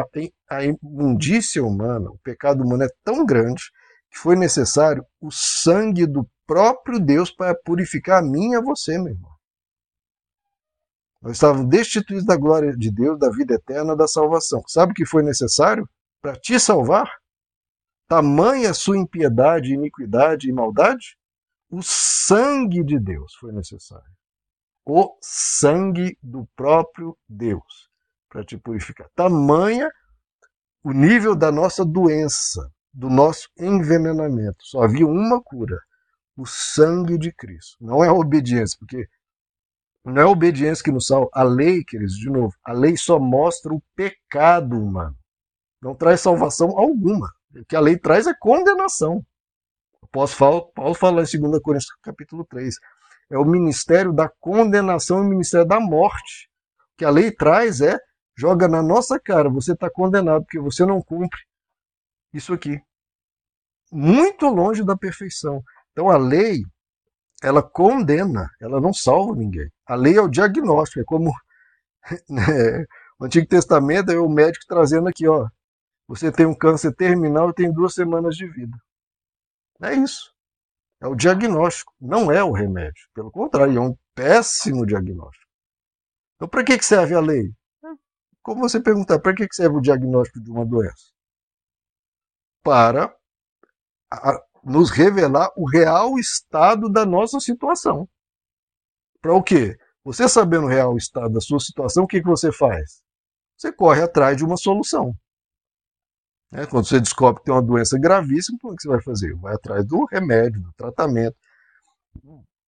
a, 0.48 0.64
imundícia 0.64 1.62
humana, 1.62 2.10
o 2.10 2.18
pecado 2.18 2.64
humano 2.64 2.84
é 2.84 2.88
tão 3.04 3.24
grande 3.24 3.62
que 4.10 4.18
foi 4.18 4.34
necessário 4.34 5.04
o 5.20 5.30
sangue 5.30 6.06
do 6.06 6.28
próprio 6.46 6.98
Deus 6.98 7.30
para 7.30 7.54
purificar 7.54 8.20
a 8.20 8.26
mim 8.26 8.52
e 8.52 8.56
a 8.56 8.60
você, 8.60 8.98
meu 8.98 9.12
irmão. 9.12 9.35
Nós 11.26 11.38
estávamos 11.38 11.68
destituídos 11.68 12.24
da 12.24 12.36
glória 12.36 12.72
de 12.76 12.88
Deus, 12.88 13.18
da 13.18 13.28
vida 13.28 13.54
eterna, 13.54 13.96
da 13.96 14.06
salvação. 14.06 14.62
Sabe 14.68 14.92
o 14.92 14.94
que 14.94 15.04
foi 15.04 15.24
necessário 15.24 15.84
para 16.22 16.36
te 16.36 16.56
salvar? 16.60 17.10
Tamanha 18.06 18.72
sua 18.72 18.96
impiedade, 18.96 19.74
iniquidade 19.74 20.48
e 20.48 20.52
maldade? 20.52 21.18
O 21.68 21.82
sangue 21.82 22.84
de 22.84 23.00
Deus 23.00 23.34
foi 23.40 23.50
necessário. 23.50 24.06
O 24.84 25.18
sangue 25.20 26.16
do 26.22 26.46
próprio 26.54 27.18
Deus 27.28 27.90
para 28.28 28.44
te 28.44 28.56
purificar. 28.56 29.08
Tamanha 29.16 29.90
o 30.84 30.92
nível 30.92 31.34
da 31.34 31.50
nossa 31.50 31.84
doença, 31.84 32.70
do 32.94 33.10
nosso 33.10 33.48
envenenamento. 33.58 34.58
Só 34.60 34.84
havia 34.84 35.08
uma 35.08 35.42
cura: 35.42 35.76
o 36.36 36.46
sangue 36.46 37.18
de 37.18 37.32
Cristo. 37.32 37.78
Não 37.80 38.04
é 38.04 38.06
a 38.06 38.14
obediência, 38.14 38.78
porque 38.78 39.08
não 40.12 40.22
é 40.22 40.24
a 40.24 40.28
obediência 40.28 40.84
que 40.84 40.92
nos 40.92 41.06
salva. 41.06 41.28
A 41.32 41.42
lei, 41.42 41.82
queridos, 41.84 42.16
de 42.16 42.30
novo, 42.30 42.54
a 42.64 42.72
lei 42.72 42.96
só 42.96 43.18
mostra 43.18 43.74
o 43.74 43.82
pecado 43.94 44.80
humano. 44.80 45.16
Não 45.82 45.94
traz 45.94 46.20
salvação 46.20 46.78
alguma. 46.78 47.28
O 47.54 47.64
que 47.64 47.74
a 47.74 47.80
lei 47.80 47.98
traz 47.98 48.26
é 48.26 48.34
condenação. 48.38 49.24
Paulo, 50.12 50.72
Paulo 50.72 50.94
fala 50.94 51.22
em 51.22 51.40
2 51.40 51.60
Coríntios 51.60 51.92
capítulo 52.02 52.46
3. 52.48 52.76
É 53.30 53.36
o 53.36 53.44
ministério 53.44 54.12
da 54.12 54.28
condenação 54.40 55.18
e 55.18 55.26
o 55.26 55.28
ministério 55.28 55.66
da 55.66 55.80
morte. 55.80 56.48
O 56.94 56.98
que 56.98 57.04
a 57.04 57.10
lei 57.10 57.32
traz 57.32 57.80
é, 57.80 57.98
joga 58.36 58.68
na 58.68 58.82
nossa 58.82 59.18
cara, 59.18 59.48
você 59.50 59.72
está 59.72 59.90
condenado 59.90 60.44
porque 60.44 60.60
você 60.60 60.86
não 60.86 61.02
cumpre 61.02 61.40
isso 62.32 62.52
aqui. 62.52 62.80
Muito 63.90 64.46
longe 64.46 64.84
da 64.84 64.96
perfeição. 64.96 65.62
Então 65.90 66.08
a 66.08 66.16
lei, 66.16 66.62
ela 67.46 67.62
condena, 67.62 68.50
ela 68.60 68.80
não 68.80 68.92
salva 68.92 69.36
ninguém. 69.36 69.70
A 69.86 69.94
lei 69.94 70.16
é 70.16 70.20
o 70.20 70.26
diagnóstico, 70.28 71.00
é 71.00 71.04
como 71.04 71.32
né, 72.28 72.84
o 73.20 73.24
Antigo 73.24 73.46
Testamento 73.46 74.10
é 74.10 74.18
o 74.18 74.28
médico 74.28 74.64
trazendo 74.66 75.08
aqui, 75.08 75.28
ó, 75.28 75.48
você 76.08 76.32
tem 76.32 76.44
um 76.44 76.56
câncer 76.56 76.92
terminal 76.96 77.50
e 77.50 77.54
tem 77.54 77.72
duas 77.72 77.94
semanas 77.94 78.36
de 78.36 78.48
vida. 78.48 78.76
É 79.80 79.94
isso. 79.94 80.34
É 81.00 81.06
o 81.06 81.14
diagnóstico, 81.14 81.94
não 82.00 82.32
é 82.32 82.42
o 82.42 82.50
remédio. 82.50 83.06
Pelo 83.14 83.30
contrário, 83.30 83.78
é 83.78 83.80
um 83.80 83.96
péssimo 84.12 84.84
diagnóstico. 84.84 85.46
Então, 86.34 86.48
para 86.48 86.64
que 86.64 86.82
serve 86.82 87.14
a 87.14 87.20
lei? 87.20 87.52
Como 88.42 88.68
você 88.68 88.80
perguntar, 88.80 89.20
para 89.20 89.34
que 89.34 89.46
serve 89.52 89.76
o 89.76 89.80
diagnóstico 89.80 90.40
de 90.40 90.50
uma 90.50 90.66
doença? 90.66 91.12
Para 92.64 93.14
nos 94.66 94.90
revelar 94.90 95.48
o 95.56 95.64
real 95.64 96.18
estado 96.18 96.90
da 96.90 97.06
nossa 97.06 97.38
situação. 97.38 98.08
Para 99.22 99.32
o 99.32 99.42
quê? 99.42 99.78
Você 100.04 100.28
sabendo 100.28 100.64
o 100.64 100.68
real 100.68 100.96
estado 100.96 101.34
da 101.34 101.40
sua 101.40 101.60
situação, 101.60 102.02
o 102.02 102.06
que, 102.06 102.20
que 102.20 102.26
você 102.26 102.50
faz? 102.50 103.00
Você 103.56 103.72
corre 103.72 104.02
atrás 104.02 104.36
de 104.36 104.44
uma 104.44 104.56
solução. 104.56 105.14
É, 106.52 106.66
quando 106.66 106.86
você 106.86 107.00
descobre 107.00 107.40
que 107.40 107.46
tem 107.46 107.54
uma 107.54 107.62
doença 107.62 107.96
gravíssima, 107.98 108.58
o 108.62 108.74
que 108.74 108.82
você 108.82 108.88
vai 108.88 109.02
fazer? 109.02 109.34
Vai 109.36 109.54
atrás 109.54 109.86
do 109.86 110.04
remédio, 110.04 110.60
do 110.60 110.72
tratamento, 110.74 111.36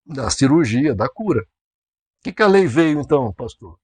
da 0.06 0.30
cirurgia, 0.30 0.94
da 0.94 1.08
cura. 1.08 1.40
O 1.40 2.24
que, 2.24 2.32
que 2.32 2.42
a 2.42 2.46
lei 2.46 2.66
veio 2.66 3.00
então, 3.00 3.32
pastor? 3.34 3.76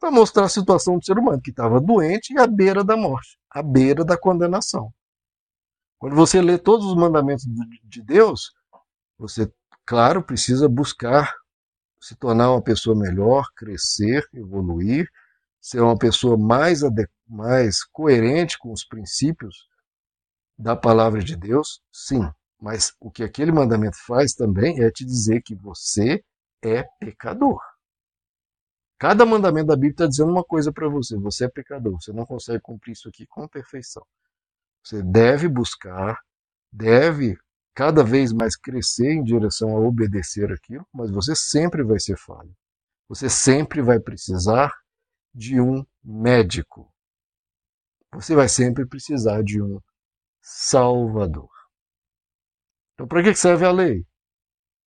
Para 0.00 0.10
mostrar 0.10 0.44
a 0.44 0.48
situação 0.48 0.98
do 0.98 1.04
ser 1.04 1.18
humano, 1.18 1.40
que 1.42 1.50
estava 1.50 1.80
doente 1.80 2.32
e 2.32 2.38
à 2.38 2.46
beira 2.46 2.82
da 2.82 2.96
morte, 2.96 3.38
à 3.50 3.62
beira 3.62 4.04
da 4.04 4.16
condenação. 4.16 4.92
Quando 5.98 6.14
você 6.14 6.40
lê 6.40 6.56
todos 6.58 6.86
os 6.86 6.94
mandamentos 6.94 7.44
de 7.84 8.02
Deus, 8.02 8.52
você, 9.18 9.52
claro, 9.84 10.22
precisa 10.22 10.68
buscar 10.68 11.34
se 12.00 12.14
tornar 12.14 12.52
uma 12.52 12.62
pessoa 12.62 12.96
melhor, 12.96 13.48
crescer, 13.56 14.24
evoluir, 14.32 15.08
ser 15.60 15.80
uma 15.80 15.98
pessoa 15.98 16.38
mais, 16.38 16.80
mais 17.26 17.82
coerente 17.84 18.56
com 18.58 18.72
os 18.72 18.84
princípios 18.84 19.66
da 20.56 20.76
palavra 20.76 21.22
de 21.22 21.36
Deus, 21.36 21.80
sim. 21.92 22.30
Mas 22.60 22.92
o 23.00 23.10
que 23.10 23.22
aquele 23.22 23.52
mandamento 23.52 23.96
faz 24.06 24.34
também 24.34 24.80
é 24.82 24.90
te 24.90 25.04
dizer 25.04 25.42
que 25.42 25.54
você 25.54 26.22
é 26.62 26.84
pecador. 27.00 27.60
Cada 28.98 29.24
mandamento 29.24 29.68
da 29.68 29.76
Bíblia 29.76 29.92
está 29.92 30.06
dizendo 30.06 30.32
uma 30.32 30.42
coisa 30.42 30.72
para 30.72 30.88
você: 30.88 31.16
você 31.16 31.44
é 31.44 31.48
pecador, 31.48 32.00
você 32.00 32.12
não 32.12 32.26
consegue 32.26 32.60
cumprir 32.60 32.92
isso 32.92 33.08
aqui 33.08 33.26
com 33.26 33.46
perfeição. 33.46 34.04
Você 34.82 35.02
deve 35.02 35.48
buscar, 35.48 36.18
deve 36.72 37.36
cada 37.74 38.02
vez 38.02 38.32
mais 38.32 38.56
crescer 38.56 39.12
em 39.12 39.22
direção 39.22 39.76
a 39.76 39.80
obedecer 39.80 40.50
aquilo, 40.52 40.86
mas 40.92 41.10
você 41.10 41.34
sempre 41.36 41.82
vai 41.84 42.00
ser 42.00 42.16
falho. 42.18 42.54
Você 43.08 43.28
sempre 43.28 43.80
vai 43.80 44.00
precisar 44.00 44.72
de 45.34 45.60
um 45.60 45.84
médico. 46.02 46.92
Você 48.12 48.34
vai 48.34 48.48
sempre 48.48 48.86
precisar 48.86 49.42
de 49.42 49.62
um 49.62 49.80
salvador. 50.42 51.50
Então, 52.94 53.06
para 53.06 53.22
que 53.22 53.34
serve 53.34 53.64
a 53.64 53.70
lei? 53.70 54.04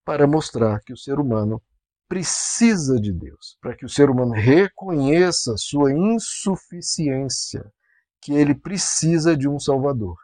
Para 0.04 0.28
mostrar 0.28 0.82
que 0.82 0.92
o 0.92 0.98
ser 0.98 1.20
humano 1.20 1.62
precisa 2.10 3.00
de 3.00 3.14
Deus, 3.14 3.58
para 3.62 3.74
que 3.74 3.86
o 3.86 3.90
ser 3.90 4.10
humano 4.10 4.34
reconheça 4.34 5.56
sua 5.58 5.94
insuficiência, 5.94 7.72
que 8.22 8.34
ele 8.34 8.54
precisa 8.54 9.36
de 9.36 9.48
um 9.48 9.60
salvador. 9.60 10.16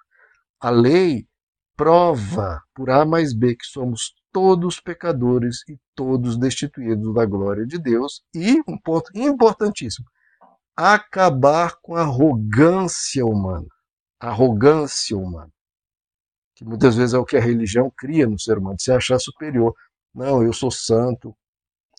A 0.59 0.69
lei 0.69 1.27
prova 1.75 2.61
por 2.73 2.89
A 2.89 3.05
mais 3.05 3.33
B 3.33 3.55
que 3.55 3.65
somos 3.65 4.13
todos 4.31 4.79
pecadores 4.79 5.63
e 5.67 5.79
todos 5.95 6.37
destituídos 6.37 7.13
da 7.13 7.25
glória 7.25 7.65
de 7.65 7.77
Deus. 7.79 8.23
E 8.33 8.59
um 8.67 8.77
ponto 8.77 9.11
importantíssimo: 9.15 10.07
acabar 10.75 11.75
com 11.81 11.95
a 11.95 12.01
arrogância 12.01 13.25
humana. 13.25 13.67
Arrogância 14.19 15.17
humana. 15.17 15.51
Que 16.55 16.65
muitas 16.65 16.95
vezes 16.95 17.13
é 17.13 17.17
o 17.19 17.25
que 17.25 17.37
a 17.37 17.41
religião 17.41 17.91
cria 17.95 18.27
no 18.27 18.39
ser 18.39 18.57
humano, 18.57 18.79
se 18.79 18.91
achar 18.91 19.19
superior. 19.19 19.75
Não, 20.13 20.41
eu 20.41 20.51
sou 20.51 20.71
santo, 20.71 21.35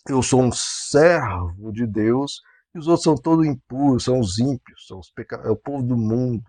eu 0.07 0.21
sou 0.21 0.41
um 0.41 0.51
servo 0.51 1.71
de 1.71 1.87
Deus, 1.87 2.41
os 2.79 2.87
outros 2.87 3.03
são 3.03 3.15
todos 3.15 3.45
impuros, 3.45 4.05
são 4.05 4.19
os 4.19 4.39
ímpios, 4.39 4.87
são 4.87 4.99
os 4.99 5.11
peca... 5.11 5.37
é 5.45 5.49
o 5.49 5.55
povo 5.55 5.83
do 5.83 5.97
mundo. 5.97 6.43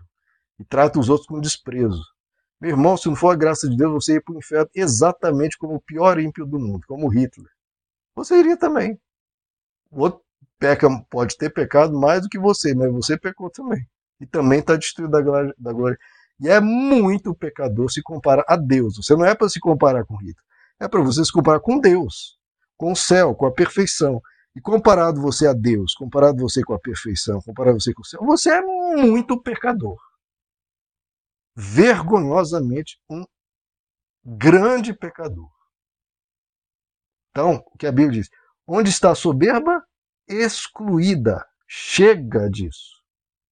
E 0.59 0.65
trata 0.65 0.99
os 0.99 1.09
outros 1.09 1.27
com 1.27 1.39
desprezo. 1.39 2.03
Meu 2.59 2.71
irmão, 2.71 2.95
se 2.95 3.07
não 3.07 3.15
for 3.15 3.31
a 3.31 3.35
graça 3.35 3.67
de 3.67 3.75
Deus, 3.75 3.91
você 3.91 4.13
ia 4.13 4.21
para 4.21 4.35
o 4.35 4.37
inferno 4.37 4.69
exatamente 4.75 5.57
como 5.57 5.75
o 5.75 5.81
pior 5.81 6.19
ímpio 6.19 6.45
do 6.45 6.59
mundo, 6.59 6.85
como 6.87 7.07
Hitler. 7.07 7.49
Você 8.15 8.37
iria 8.39 8.55
também. 8.55 8.99
O 9.89 10.01
outro 10.01 10.21
peca, 10.59 10.87
pode 11.09 11.35
ter 11.37 11.49
pecado 11.49 11.99
mais 11.99 12.21
do 12.21 12.29
que 12.29 12.37
você, 12.37 12.75
mas 12.75 12.91
você 12.91 13.17
pecou 13.17 13.49
também. 13.49 13.83
E 14.19 14.27
também 14.27 14.59
está 14.59 14.75
destruído 14.75 15.11
da 15.11 15.21
glória, 15.21 15.55
da 15.57 15.73
glória. 15.73 15.97
E 16.39 16.49
é 16.49 16.59
muito 16.59 17.33
pecador 17.33 17.91
se 17.91 18.01
comparar 18.01 18.45
a 18.47 18.55
Deus. 18.55 18.97
Você 18.97 19.15
não 19.15 19.25
é 19.25 19.33
para 19.33 19.49
se 19.49 19.59
comparar 19.59 20.05
com 20.05 20.15
Hitler. 20.15 20.35
É 20.79 20.87
para 20.87 21.01
você 21.01 21.25
se 21.25 21.31
comparar 21.31 21.59
com 21.59 21.79
Deus, 21.79 22.37
com 22.77 22.91
o 22.91 22.95
céu, 22.95 23.33
com 23.33 23.47
a 23.47 23.51
perfeição. 23.51 24.21
E 24.55 24.61
comparado 24.61 25.21
você 25.21 25.47
a 25.47 25.53
Deus, 25.53 25.93
comparado 25.93 26.39
você 26.39 26.63
com 26.63 26.73
a 26.73 26.79
perfeição, 26.79 27.41
comparado 27.41 27.79
você 27.79 27.93
com 27.93 28.01
o 28.01 28.05
céu, 28.05 28.21
você 28.25 28.49
é 28.49 28.61
muito 28.61 29.41
pecador 29.41 29.97
vergonhosamente 31.55 32.99
um 33.09 33.25
grande 34.23 34.93
pecador. 34.93 35.49
Então, 37.31 37.63
o 37.73 37.77
que 37.77 37.87
a 37.87 37.91
Bíblia 37.91 38.21
diz? 38.21 38.29
Onde 38.67 38.89
está 38.89 39.11
a 39.11 39.15
soberba? 39.15 39.83
Excluída. 40.27 41.45
Chega 41.67 42.49
disso. 42.49 43.01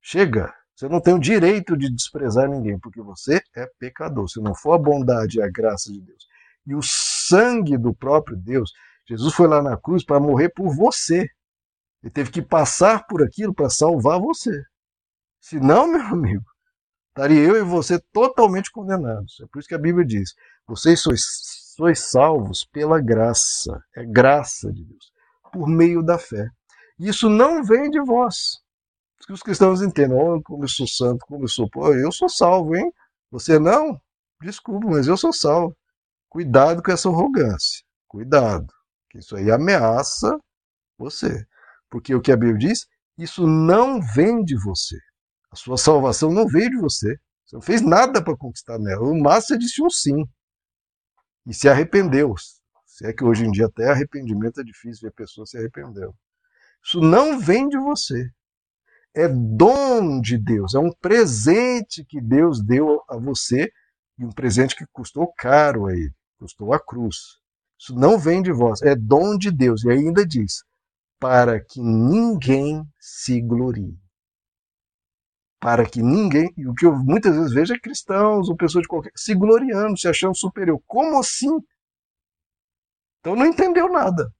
Chega. 0.01 0.53
Você 0.75 0.88
não 0.88 1.01
tem 1.01 1.13
o 1.13 1.20
direito 1.20 1.77
de 1.77 1.89
desprezar 1.89 2.50
ninguém, 2.50 2.79
porque 2.79 3.01
você 3.01 3.41
é 3.56 3.65
pecador. 3.79 4.29
Se 4.29 4.41
não 4.41 4.56
for 4.56 4.74
a 4.74 4.77
bondade 4.77 5.38
e 5.38 5.41
a 5.41 5.50
graça 5.50 5.91
de 5.91 6.01
Deus 6.01 6.27
e 6.68 6.75
o 6.75 6.82
sangue 6.84 7.77
do 7.77 7.94
próprio 7.94 8.38
Deus, 8.38 8.72
Jesus 9.10 9.34
foi 9.34 9.48
lá 9.48 9.62
na 9.62 9.75
cruz 9.75 10.06
para 10.06 10.20
morrer 10.20 10.50
por 10.50 10.74
você. 10.75 11.28
Ele 12.01 12.12
teve 12.12 12.32
que 12.32 12.42
passar 12.42 13.06
por 13.08 13.24
aquilo 13.24 13.54
para 13.54 13.70
salvar 13.70 14.20
você. 14.20 14.63
Se 15.42 15.60
não, 15.60 15.88
meu 15.92 16.01
amigo, 16.01 16.46
estaria 17.10 17.42
eu 17.42 17.58
e 17.58 17.63
você 17.63 18.00
totalmente 18.13 18.72
condenados. 18.72 19.39
É 19.42 19.46
por 19.51 19.60
isso 19.60 19.68
que 19.68 19.75
a 19.75 19.80
Bíblia 19.80 20.06
diz: 20.06 20.34
vocês 20.68 21.01
sois, 21.01 21.24
sois 21.75 22.00
salvos 22.12 22.66
pela 22.72 23.01
graça. 23.01 23.82
É 23.96 24.06
graça 24.06 24.72
de 24.72 24.86
Deus, 24.86 25.12
por 25.51 25.68
meio 25.68 26.04
da 26.04 26.18
fé. 26.18 26.48
Isso 27.00 27.30
não 27.30 27.63
vem 27.63 27.89
de 27.89 28.01
vós 28.01 28.60
que 29.30 29.34
os 29.34 29.44
cristãos 29.44 29.84
entendam, 29.84 30.18
oh, 30.18 30.42
como 30.42 30.63
eu 30.63 30.68
sou 30.68 30.88
santo, 30.88 31.24
como 31.28 31.44
eu 31.44 31.48
sou. 31.48 31.70
Pô, 31.70 31.94
eu 31.94 32.12
sou 32.12 32.28
salvo, 32.28 32.75
hein? 32.75 32.92
Você 33.30 33.60
não? 33.60 34.01
Desculpa, 34.42 34.88
mas 34.88 35.08
eu 35.08 35.16
sou 35.16 35.32
salvo. 35.32 35.78
Cuidado 36.28 36.82
com 36.82 36.92
essa 36.92 37.10
arrogância. 37.10 37.86
Cuidado. 38.08 38.66
Que 39.10 39.20
isso 39.20 39.36
aí 39.36 39.51
ameaça 39.51 40.38
você. 40.98 41.46
Porque 41.89 42.13
o 42.13 42.22
que 42.22 42.32
a 42.32 42.38
Bíblia 42.38 42.58
diz, 42.58 42.86
isso 43.18 43.48
não 43.48 44.01
vem 44.01 44.44
de 44.44 44.56
você. 44.58 44.98
A 45.51 45.56
sua 45.56 45.78
salvação 45.78 46.32
não 46.32 46.48
veio 46.48 46.70
de 46.70 46.78
você. 46.78 47.18
Você 47.46 47.56
não 47.56 47.62
fez 47.62 47.82
nada 47.82 48.24
para 48.24 48.38
conquistar 48.38 48.78
nela. 48.78 49.01
O 49.01 49.20
máximo 49.20 49.60
disse 49.60 49.82
um 49.82 49.89
sim. 49.89 50.24
E 51.46 51.54
se 51.54 51.68
arrependeu. 51.68 52.36
Se 52.86 53.08
é 53.08 53.13
que 53.13 53.24
hoje 53.24 53.46
em 53.46 53.51
dia 53.51 53.66
até 53.66 53.89
arrependimento 53.89 54.62
é 54.62 54.63
difícil 54.63 55.08
ver 55.08 55.13
pessoas 55.13 55.50
se 55.50 55.58
arrependendo. 55.58 56.13
Isso 56.84 57.01
não 57.01 57.39
vem 57.39 57.68
de 57.68 57.78
você 57.78 58.30
é 59.13 59.28
dom 59.28 60.22
de 60.22 60.38
Deus, 60.38 60.75
é 60.75 60.80
um 60.80 60.92
presente 60.92 62.06
que 62.06 62.22
Deus 62.22 62.63
deu 62.63 63.01
a 63.10 63.18
você 63.18 63.72
e 64.18 64.25
um 64.25 64.32
presente 64.32 64.75
que 64.75 64.86
custou 64.92 65.32
caro 65.38 65.88
a 65.88 65.94
ele, 65.94 66.13
custou 66.38 66.74
a 66.74 66.80
cruz. 66.80 67.38
Isso 67.79 67.95
não 67.95 68.19
vem 68.19 68.41
de 68.41 68.51
vós, 68.51 68.81
é 68.81 68.95
dom 68.95 69.38
de 69.38 69.51
Deus. 69.51 69.83
E 69.86 69.89
ainda 69.89 70.25
diz: 70.25 70.63
para 71.19 71.59
que 71.59 71.81
ninguém 71.81 72.83
se 73.00 73.41
glorie. 73.41 74.00
Para 75.59 75.86
que 75.88 76.01
ninguém, 76.01 76.53
e 76.55 76.65
o 76.65 76.74
que 76.74 76.86
eu 76.86 76.95
muitas 76.95 77.36
vezes 77.36 77.53
vejo 77.53 77.74
é 77.74 77.79
cristãos 77.79 78.48
ou 78.48 78.55
pessoas 78.55 78.83
de 78.83 78.88
qualquer, 78.88 79.12
se 79.15 79.36
gloriando, 79.36 79.98
se 79.98 80.07
achando 80.07 80.36
superior. 80.36 80.81
Como 80.88 81.19
assim? 81.19 81.59
Então 83.19 83.36
não 83.36 83.45
entendeu 83.45 83.89
nada. 83.89 84.31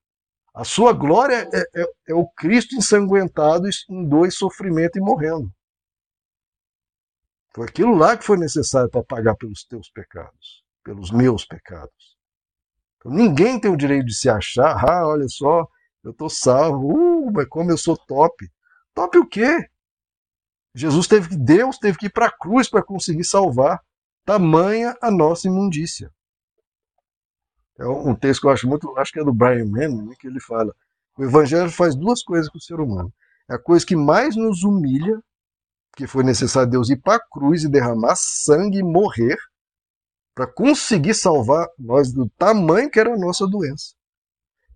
A 0.54 0.64
sua 0.64 0.94
glória 0.94 1.48
é, 1.54 1.82
é, 1.82 1.86
é 2.10 2.14
o 2.14 2.28
Cristo 2.30 2.76
ensanguentado 2.76 3.68
em 3.90 4.08
dois 4.08 4.36
sofrimento 4.36 4.98
e 4.98 5.02
morrendo. 5.02 5.52
Foi 7.54 7.68
aquilo 7.68 7.96
lá 7.96 8.18
que 8.18 8.24
foi 8.24 8.38
necessário 8.38 8.90
para 8.90 9.04
pagar 9.04 9.36
pelos 9.36 9.66
teus 9.66 9.90
pecados, 9.90 10.64
pelos 10.84 11.12
meus 11.12 11.46
pecados. 11.46 12.19
Então, 13.00 13.12
ninguém 13.12 13.60
tem 13.60 13.72
o 13.72 13.78
direito 13.78 14.08
de 14.08 14.16
se 14.16 14.30
achar, 14.30 14.84
ah, 14.88 15.08
olha 15.08 15.28
só, 15.28 15.66
eu 16.04 16.12
estou 16.12 16.30
salvo, 16.30 16.88
uh, 16.94 17.32
mas 17.32 17.48
como 17.48 17.72
eu 17.72 17.78
sou 17.78 17.98
top. 17.98 18.50
Top 18.94 19.18
o 19.18 19.28
quê? 19.28 19.70
Jesus 20.76 21.08
teve 21.08 21.30
que, 21.30 21.38
Deus 21.38 21.78
teve 21.78 21.98
que 21.98 22.06
ir 22.08 22.12
para 22.12 22.28
a 22.28 22.32
cruz 22.32 22.70
para 22.70 22.84
conseguir 22.84 23.24
salvar. 23.24 23.82
Tamanha 24.26 24.96
a 25.02 25.10
nossa 25.10 25.48
imundícia. 25.48 26.12
É 27.78 27.88
um 27.88 28.14
texto 28.14 28.42
que 28.42 28.48
eu 28.48 28.52
acho 28.52 28.68
muito, 28.68 28.96
acho 28.98 29.12
que 29.12 29.20
é 29.20 29.24
do 29.24 29.34
Brian 29.34 29.66
Manning, 29.66 30.10
né, 30.10 30.16
que 30.20 30.28
ele 30.28 30.40
fala: 30.40 30.76
o 31.18 31.24
evangelho 31.24 31.72
faz 31.72 31.96
duas 31.96 32.22
coisas 32.22 32.50
com 32.50 32.58
o 32.58 32.62
ser 32.62 32.80
humano. 32.80 33.12
É 33.50 33.56
a 33.56 33.60
coisa 33.60 33.86
que 33.86 33.96
mais 33.96 34.36
nos 34.36 34.64
humilha, 34.64 35.22
que 35.96 36.06
foi 36.06 36.24
necessário 36.24 36.70
Deus 36.70 36.90
ir 36.90 36.98
para 36.98 37.16
a 37.16 37.28
cruz 37.32 37.64
e 37.64 37.70
derramar 37.70 38.16
sangue 38.16 38.80
e 38.80 38.84
morrer 38.84 39.38
para 40.34 40.48
conseguir 40.48 41.14
salvar 41.14 41.68
nós 41.78 42.12
do 42.12 42.30
tamanho 42.38 42.90
que 42.90 43.00
era 43.00 43.14
a 43.14 43.18
nossa 43.18 43.48
doença. 43.48 43.94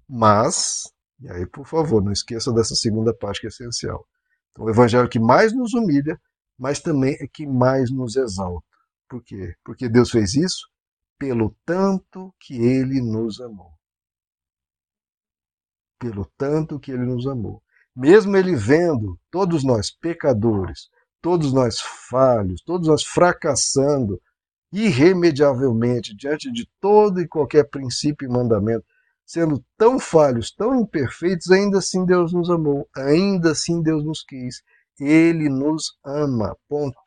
Mas, 0.07 0.83
e 1.19 1.29
aí 1.29 1.45
por 1.45 1.65
favor, 1.65 2.03
não 2.03 2.11
esqueça 2.11 2.51
dessa 2.51 2.75
segunda 2.75 3.13
parte 3.13 3.39
que 3.39 3.47
é 3.47 3.49
essencial. 3.49 4.05
Então, 4.51 4.65
o 4.65 4.69
evangelho 4.69 5.09
que 5.09 5.19
mais 5.19 5.53
nos 5.53 5.73
humilha, 5.73 6.19
mas 6.57 6.79
também 6.79 7.17
é 7.19 7.27
que 7.27 7.47
mais 7.47 7.91
nos 7.91 8.15
exalta. 8.15 8.65
Por 9.09 9.23
quê? 9.23 9.55
Porque 9.63 9.89
Deus 9.89 10.11
fez 10.11 10.35
isso 10.35 10.67
pelo 11.17 11.55
tanto 11.65 12.33
que 12.39 12.55
ele 12.55 13.01
nos 13.01 13.39
amou. 13.39 13.71
Pelo 15.99 16.25
tanto 16.37 16.79
que 16.79 16.91
ele 16.91 17.05
nos 17.05 17.25
amou. 17.25 17.63
Mesmo 17.95 18.35
ele 18.35 18.55
vendo 18.55 19.19
todos 19.31 19.63
nós 19.63 19.91
pecadores, 19.91 20.89
todos 21.21 21.53
nós 21.53 21.79
falhos, 22.09 22.61
todos 22.65 22.87
nós 22.87 23.03
fracassando 23.03 24.21
irremediavelmente 24.73 26.15
diante 26.15 26.51
de 26.51 26.67
todo 26.81 27.21
e 27.21 27.27
qualquer 27.27 27.69
princípio 27.69 28.27
e 28.27 28.31
mandamento, 28.31 28.85
sendo 29.23 29.63
tão 29.77 29.99
falhos, 29.99 30.51
tão 30.51 30.81
imperfeitos, 30.81 31.51
ainda 31.51 31.77
assim 31.77 32.03
Deus 32.05 32.33
nos 32.33 32.49
amou, 32.49 32.89
ainda 32.95 33.51
assim 33.51 33.81
Deus 33.81 34.03
nos 34.03 34.23
quis. 34.23 34.63
Ele 34.99 35.47
nos 35.47 35.97
ama. 36.03 36.57
Ponto. 36.67 36.97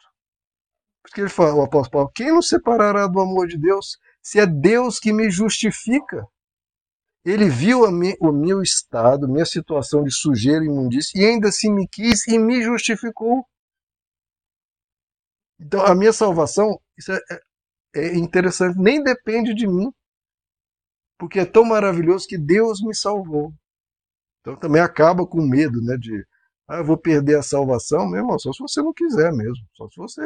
Porque 1.03 1.21
ele 1.21 1.31
fala, 1.31 1.55
o 1.55 1.63
apóstolo 1.63 1.91
Paulo, 1.91 2.11
quem 2.15 2.33
nos 2.33 2.49
separará 2.49 3.07
do 3.07 3.21
amor 3.21 3.49
de 3.49 3.59
Deus? 3.59 3.99
Se 4.23 4.39
é 4.39 4.47
Deus 4.47 4.99
que 4.99 5.13
me 5.13 5.31
justifica. 5.31 6.27
Ele 7.25 7.49
viu 7.49 7.81
o 7.83 8.33
meu 8.33 8.63
estado, 8.63 9.29
minha 9.29 9.45
situação 9.45 10.05
de 10.05 10.13
sujeira 10.13 10.65
e 10.65 10.69
imundícia, 10.69 11.21
e 11.21 11.25
ainda 11.25 11.49
assim 11.49 11.73
me 11.73 11.89
quis 11.89 12.27
e 12.29 12.39
me 12.39 12.63
justificou. 12.63 13.45
Então, 15.59 15.85
a 15.85 15.95
minha 15.95 16.13
salvação, 16.13 16.81
isso 16.97 17.11
é, 17.11 17.21
é, 17.97 18.17
interessante, 18.17 18.79
nem 18.79 19.03
depende 19.03 19.55
de 19.55 19.67
mim, 19.67 19.91
porque 21.19 21.41
é 21.41 21.45
tão 21.47 21.65
maravilhoso 21.65 22.27
que 22.27 22.37
Deus 22.37 22.83
me 22.83 22.95
salvou. 22.95 23.53
Então 24.41 24.57
também 24.57 24.83
acaba 24.83 25.27
com 25.27 25.41
medo, 25.41 25.81
né, 25.83 25.97
de 25.97 26.25
ah, 26.69 26.79
eu 26.79 26.85
vou 26.85 26.99
perder 26.99 27.39
a 27.39 27.43
salvação, 27.43 28.09
meu 28.09 28.21
irmão, 28.21 28.39
só 28.39 28.53
se 28.53 28.59
você 28.61 28.83
não 28.83 28.93
quiser 28.93 29.33
mesmo, 29.33 29.65
só 29.75 29.89
se 29.89 29.97
você 29.97 30.23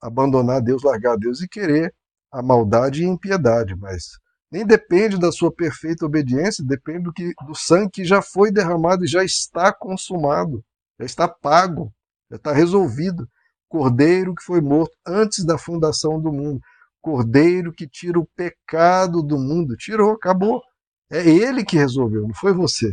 abandonar 0.00 0.62
Deus, 0.62 0.82
largar 0.82 1.16
Deus 1.16 1.40
e 1.40 1.48
querer 1.48 1.94
a 2.32 2.42
maldade 2.42 3.02
e 3.02 3.06
a 3.06 3.08
impiedade, 3.08 3.76
mas 3.76 4.04
nem 4.50 4.66
depende 4.66 5.18
da 5.18 5.30
sua 5.30 5.52
perfeita 5.52 6.06
obediência, 6.06 6.64
depende 6.64 7.04
do, 7.04 7.12
que, 7.12 7.32
do 7.46 7.54
sangue 7.54 7.90
que 7.90 8.04
já 8.04 8.22
foi 8.22 8.50
derramado 8.50 9.04
e 9.04 9.08
já 9.08 9.22
está 9.22 9.72
consumado, 9.72 10.64
já 10.98 11.04
está 11.04 11.28
pago, 11.28 11.92
já 12.30 12.36
está 12.36 12.52
resolvido. 12.52 13.28
Cordeiro 13.68 14.34
que 14.34 14.42
foi 14.42 14.62
morto 14.62 14.96
antes 15.06 15.44
da 15.44 15.58
fundação 15.58 16.18
do 16.18 16.32
mundo. 16.32 16.60
Cordeiro 17.08 17.72
que 17.72 17.88
tira 17.88 18.18
o 18.20 18.26
pecado 18.36 19.22
do 19.22 19.38
mundo. 19.38 19.74
Tirou, 19.78 20.12
acabou. 20.12 20.62
É 21.10 21.26
ele 21.26 21.64
que 21.64 21.74
resolveu, 21.74 22.28
não 22.28 22.34
foi 22.34 22.52
você. 22.52 22.92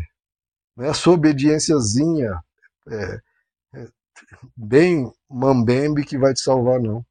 Não 0.73 0.85
é 0.85 0.89
a 0.89 0.93
sua 0.93 1.15
obediênciazinha 1.15 2.41
é, 2.87 3.19
é, 3.73 3.87
bem 4.55 5.11
mambembe 5.29 6.05
que 6.05 6.17
vai 6.17 6.33
te 6.33 6.39
salvar, 6.39 6.79
não. 6.79 7.05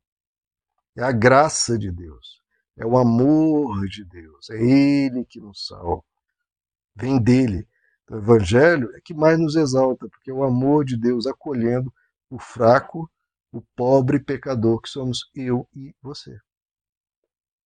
É 0.97 1.03
a 1.03 1.13
graça 1.13 1.79
de 1.79 1.93
Deus. 1.93 2.41
É 2.75 2.87
o 2.87 2.97
amor 2.97 3.87
de 3.87 4.03
Deus. 4.03 4.49
É 4.49 4.57
Ele 4.57 5.27
que 5.27 5.39
nos 5.41 5.67
salva. 5.67 6.03
Vem 6.97 7.21
dele. 7.21 7.69
O 8.09 8.17
Evangelho 8.17 8.91
é 8.97 9.01
que 9.05 9.13
mais 9.13 9.39
nos 9.39 9.57
exalta, 9.57 10.09
porque 10.09 10.31
é 10.31 10.35
o 10.35 10.43
amor 10.43 10.87
de 10.87 10.97
Deus 10.97 11.27
acolhendo 11.27 11.93
o 12.31 12.39
fraco, 12.39 13.11
o 13.53 13.61
pobre 13.77 14.19
pecador 14.19 14.81
que 14.81 14.89
somos 14.89 15.31
eu 15.35 15.69
e 15.77 15.95
você. 16.01 16.35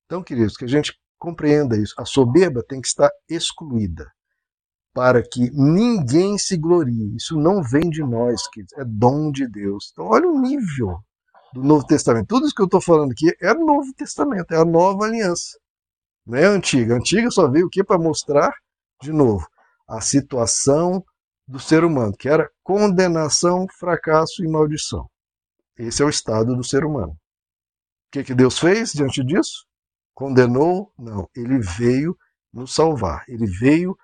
Então, 0.09 0.23
queridos, 0.23 0.57
que 0.57 0.65
a 0.65 0.69
gente 0.69 0.99
compreenda 1.19 1.77
isso. 1.77 1.95
A 1.99 2.07
soberba 2.07 2.65
tem 2.67 2.81
que 2.81 2.89
estar 2.89 3.11
excluída 3.29 4.11
para 4.95 5.23
que 5.23 5.51
ninguém 5.53 6.39
se 6.39 6.57
glorie. 6.57 7.15
Isso 7.15 7.39
não 7.39 7.63
vem 7.63 7.91
de 7.91 8.03
nós, 8.03 8.49
queridos, 8.49 8.73
é 8.79 8.85
dom 8.87 9.31
de 9.31 9.47
Deus. 9.47 9.91
Então, 9.93 10.07
olha 10.07 10.27
o 10.27 10.41
nível 10.41 10.99
do 11.53 11.63
Novo 11.63 11.87
Testamento. 11.87 12.29
Tudo 12.29 12.47
isso 12.47 12.55
que 12.55 12.63
eu 12.63 12.67
estou 12.67 12.81
falando 12.81 13.13
aqui 13.13 13.31
é 13.39 13.53
Novo 13.53 13.93
Testamento, 13.95 14.51
é 14.51 14.57
a 14.57 14.65
nova 14.65 15.05
aliança. 15.05 15.59
Não 16.27 16.39
é 16.39 16.47
a 16.47 16.51
antiga. 16.53 16.95
A 16.95 16.97
antiga 16.97 17.31
só 17.31 17.47
veio 17.47 17.67
o 17.67 17.71
que 17.71 17.85
para 17.85 17.99
mostrar, 17.99 18.51
de 19.03 19.13
novo, 19.13 19.47
a 19.87 20.01
situação 20.01 21.05
do 21.47 21.61
ser 21.61 21.85
humano, 21.85 22.15
que 22.19 22.31
era 22.31 22.51
condenação, 22.63 23.67
fracasso 23.79 24.43
e 24.43 24.49
maldição. 24.49 25.07
Esse 25.77 26.03
é 26.03 26.07
o 26.07 26.11
estado 26.11 26.57
do 26.57 26.65
ser 26.65 26.83
humano. 26.83 27.13
O 27.13 28.11
que, 28.13 28.25
que 28.25 28.35
Deus 28.35 28.59
fez 28.59 28.93
diante 28.93 29.23
disso? 29.23 29.68
Condenou? 30.19 30.93
Não. 30.99 31.31
Ele 31.33 31.61
veio 31.61 32.19
nos 32.53 32.75
salvar. 32.75 33.25
Ele 33.29 33.47
veio 33.47 33.97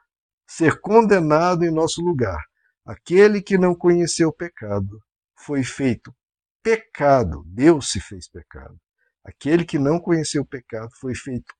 ser 0.46 0.81
condenado 0.81 1.64
em 1.64 1.72
nosso 1.72 2.00
lugar. 2.00 2.40
Aquele 2.87 3.42
que 3.42 3.59
não 3.59 3.74
conheceu 3.74 4.29
o 4.29 4.33
pecado 4.33 5.03
foi 5.37 5.64
feito 5.64 6.14
pecado. 6.62 7.42
Deus 7.48 7.90
se 7.90 8.00
fez 8.00 8.29
pecado. 8.29 8.81
Aquele 9.24 9.64
que 9.64 9.77
não 9.77 9.98
conheceu 9.98 10.42
o 10.42 10.46
pecado 10.46 10.88
foi 11.00 11.16
feito 11.16 11.53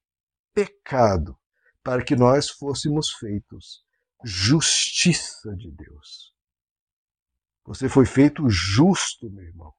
pecado 0.55 1.37
para 1.83 2.05
que 2.05 2.15
nós 2.15 2.49
fôssemos 2.49 3.11
feitos 3.11 3.85
justiça 4.23 5.53
de 5.57 5.73
Deus. 5.73 6.33
Você 7.65 7.89
foi 7.89 8.07
feito 8.07 8.49
justo, 8.49 9.29
meu 9.33 9.47
irmão, 9.47 9.75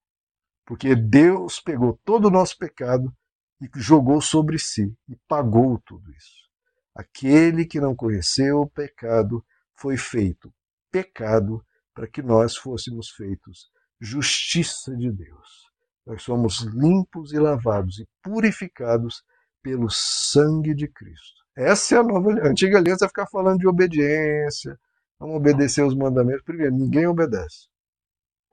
porque 0.65 0.97
Deus 0.97 1.61
pegou 1.61 1.97
todo 2.03 2.25
o 2.25 2.31
nosso 2.31 2.57
pecado 2.57 3.15
e 3.61 3.69
jogou 3.75 4.21
sobre 4.21 4.59
si 4.59 4.95
e 5.07 5.15
pagou 5.27 5.81
tudo 5.85 6.11
isso. 6.11 6.45
Aquele 6.93 7.65
que 7.65 7.79
não 7.79 7.95
conheceu 7.95 8.61
o 8.61 8.69
pecado 8.69 9.45
foi 9.73 9.97
feito 9.97 10.53
pecado 10.95 11.61
para 11.93 12.07
que 12.07 12.21
nós 12.21 12.55
fôssemos 12.55 13.09
feitos 13.09 13.69
justiça 13.99 14.95
de 14.95 15.11
Deus. 15.11 15.65
Nós 16.05 16.23
somos 16.23 16.61
limpos 16.61 17.33
e 17.33 17.39
lavados 17.39 17.99
e 17.99 18.07
purificados 18.23 19.23
pelo 19.61 19.89
sangue 19.89 20.73
de 20.73 20.87
Cristo. 20.87 21.43
Essa 21.53 21.95
é 21.95 21.97
a 21.97 22.03
nova 22.03 22.31
a 22.41 22.47
antiga 22.47 22.77
aliança 22.77 23.05
vai 23.05 23.09
ficar 23.09 23.27
falando 23.27 23.59
de 23.59 23.67
obediência, 23.67 24.79
vamos 25.19 25.35
obedecer 25.35 25.83
os 25.83 25.95
mandamentos. 25.95 26.43
Primeiro, 26.43 26.73
ninguém 26.73 27.07
obedece. 27.07 27.67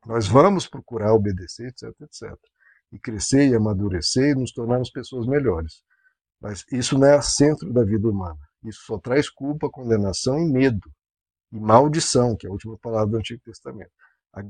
Nós 0.05 0.27
vamos 0.27 0.67
procurar 0.67 1.13
obedecer, 1.13 1.69
etc, 1.69 1.91
etc. 2.01 2.33
E 2.93 2.99
crescer 2.99 3.49
e 3.49 3.55
amadurecer 3.55 4.31
e 4.31 4.35
nos 4.35 4.53
tornarmos 4.53 4.91
pessoas 4.91 5.27
melhores. 5.27 5.83
Mas 6.41 6.65
isso 6.71 6.99
não 6.99 7.07
é 7.07 7.23
centro 7.23 7.73
da 7.73 7.83
vida 7.85 8.09
humana. 8.09 8.39
Isso 8.65 8.83
só 8.87 8.99
traz 8.99 9.31
culpa, 9.31 9.71
condenação 9.71 10.39
e 10.39 10.45
medo 10.45 10.93
e 11.53 11.59
maldição, 11.59 12.37
que 12.37 12.47
é 12.47 12.51
a 12.51 12.53
última 12.53 12.77
palavra 12.79 13.11
do 13.13 13.17
Antigo 13.19 13.43
Testamento. 13.45 13.91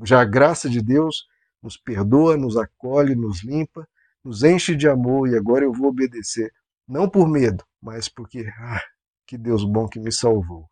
Já 0.05 0.21
a 0.21 0.25
graça 0.25 0.69
de 0.71 0.81
Deus 0.81 1.27
nos 1.63 1.77
perdoa, 1.77 2.37
nos 2.37 2.57
acolhe, 2.57 3.15
nos 3.15 3.43
limpa, 3.45 3.87
nos 4.25 4.43
enche 4.43 4.77
de 4.77 4.89
amor 4.89 5.29
e 5.29 5.37
agora 5.37 5.65
eu 5.65 5.73
vou 5.73 5.89
obedecer, 5.89 6.53
não 6.87 7.09
por 7.09 7.29
medo, 7.29 7.65
mas 7.81 8.09
porque, 8.09 8.47
ah, 8.59 8.81
que 9.27 9.37
Deus 9.37 9.65
bom 9.65 9.89
que 9.89 9.99
me 9.99 10.13
salvou. 10.13 10.69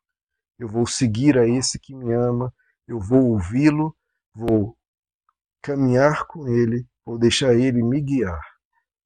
Eu 0.59 0.69
vou 0.69 0.87
seguir 0.87 1.39
a 1.39 1.49
esse 1.49 1.79
que 1.79 1.95
me 1.95 2.13
ama, 2.13 2.53
eu 2.87 3.01
vou 3.01 3.31
ouvi-lo, 3.31 3.97
vou 4.35 4.77
caminhar 5.63 6.27
com 6.27 6.49
ele, 6.49 6.87
vou 7.11 7.19
deixar 7.19 7.55
ele 7.55 7.83
me 7.83 8.01
guiar. 8.01 8.41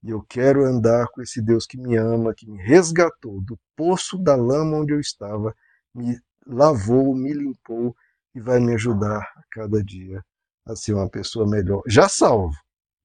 E 0.02 0.10
eu 0.10 0.22
quero 0.28 0.62
andar 0.64 1.08
com 1.08 1.22
esse 1.22 1.40
Deus 1.40 1.66
que 1.66 1.78
me 1.78 1.96
ama, 1.96 2.34
que 2.34 2.46
me 2.46 2.62
resgatou 2.62 3.40
do 3.40 3.58
poço 3.74 4.18
da 4.18 4.36
lama 4.36 4.78
onde 4.78 4.92
eu 4.92 5.00
estava, 5.00 5.54
me 5.94 6.20
lavou, 6.46 7.14
me 7.14 7.32
limpou 7.32 7.96
e 8.34 8.40
vai 8.40 8.60
me 8.60 8.74
ajudar 8.74 9.20
a 9.20 9.42
cada 9.50 9.82
dia 9.82 10.22
a 10.66 10.76
ser 10.76 10.92
uma 10.92 11.08
pessoa 11.08 11.48
melhor. 11.48 11.82
Já 11.88 12.06
salvo. 12.06 12.54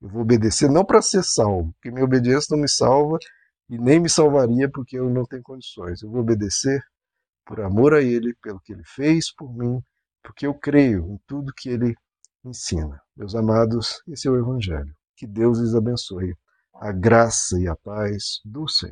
Eu 0.02 0.10
vou 0.10 0.22
obedecer 0.22 0.70
não 0.70 0.84
para 0.84 1.02
ser 1.02 1.24
salvo, 1.24 1.72
porque 1.74 1.92
minha 1.92 2.04
obediência 2.04 2.48
não 2.54 2.62
me 2.62 2.70
salva 2.70 3.18
e 3.70 3.78
nem 3.78 4.02
me 4.02 4.10
salvaria 4.10 4.70
porque 4.70 5.00
eu 5.00 5.10
não 5.10 5.24
tenho 5.24 5.44
condições. 5.44 6.02
Eu 6.02 6.10
vou 6.10 6.20
obedecer 6.20 6.84
por 7.46 7.62
amor 7.62 7.94
a 7.94 8.02
Ele, 8.02 8.34
pelo 8.42 8.60
que 8.60 8.74
Ele 8.74 8.84
fez 8.86 9.34
por 9.34 9.54
mim, 9.54 9.82
porque 10.22 10.46
eu 10.46 10.54
creio 10.54 11.06
em 11.06 11.20
tudo 11.26 11.54
que 11.56 11.70
Ele 11.70 11.96
ensina. 12.46 13.02
Meus 13.16 13.36
amados, 13.36 14.02
esse 14.08 14.28
é 14.28 14.32
o 14.32 14.38
Evangelho. 14.38 14.94
Que 15.16 15.28
Deus 15.28 15.60
lhes 15.60 15.76
abençoe. 15.76 16.36
A 16.74 16.92
graça 16.92 17.60
e 17.60 17.68
a 17.68 17.76
paz 17.76 18.40
do 18.46 18.68
Senhor. 18.68 18.88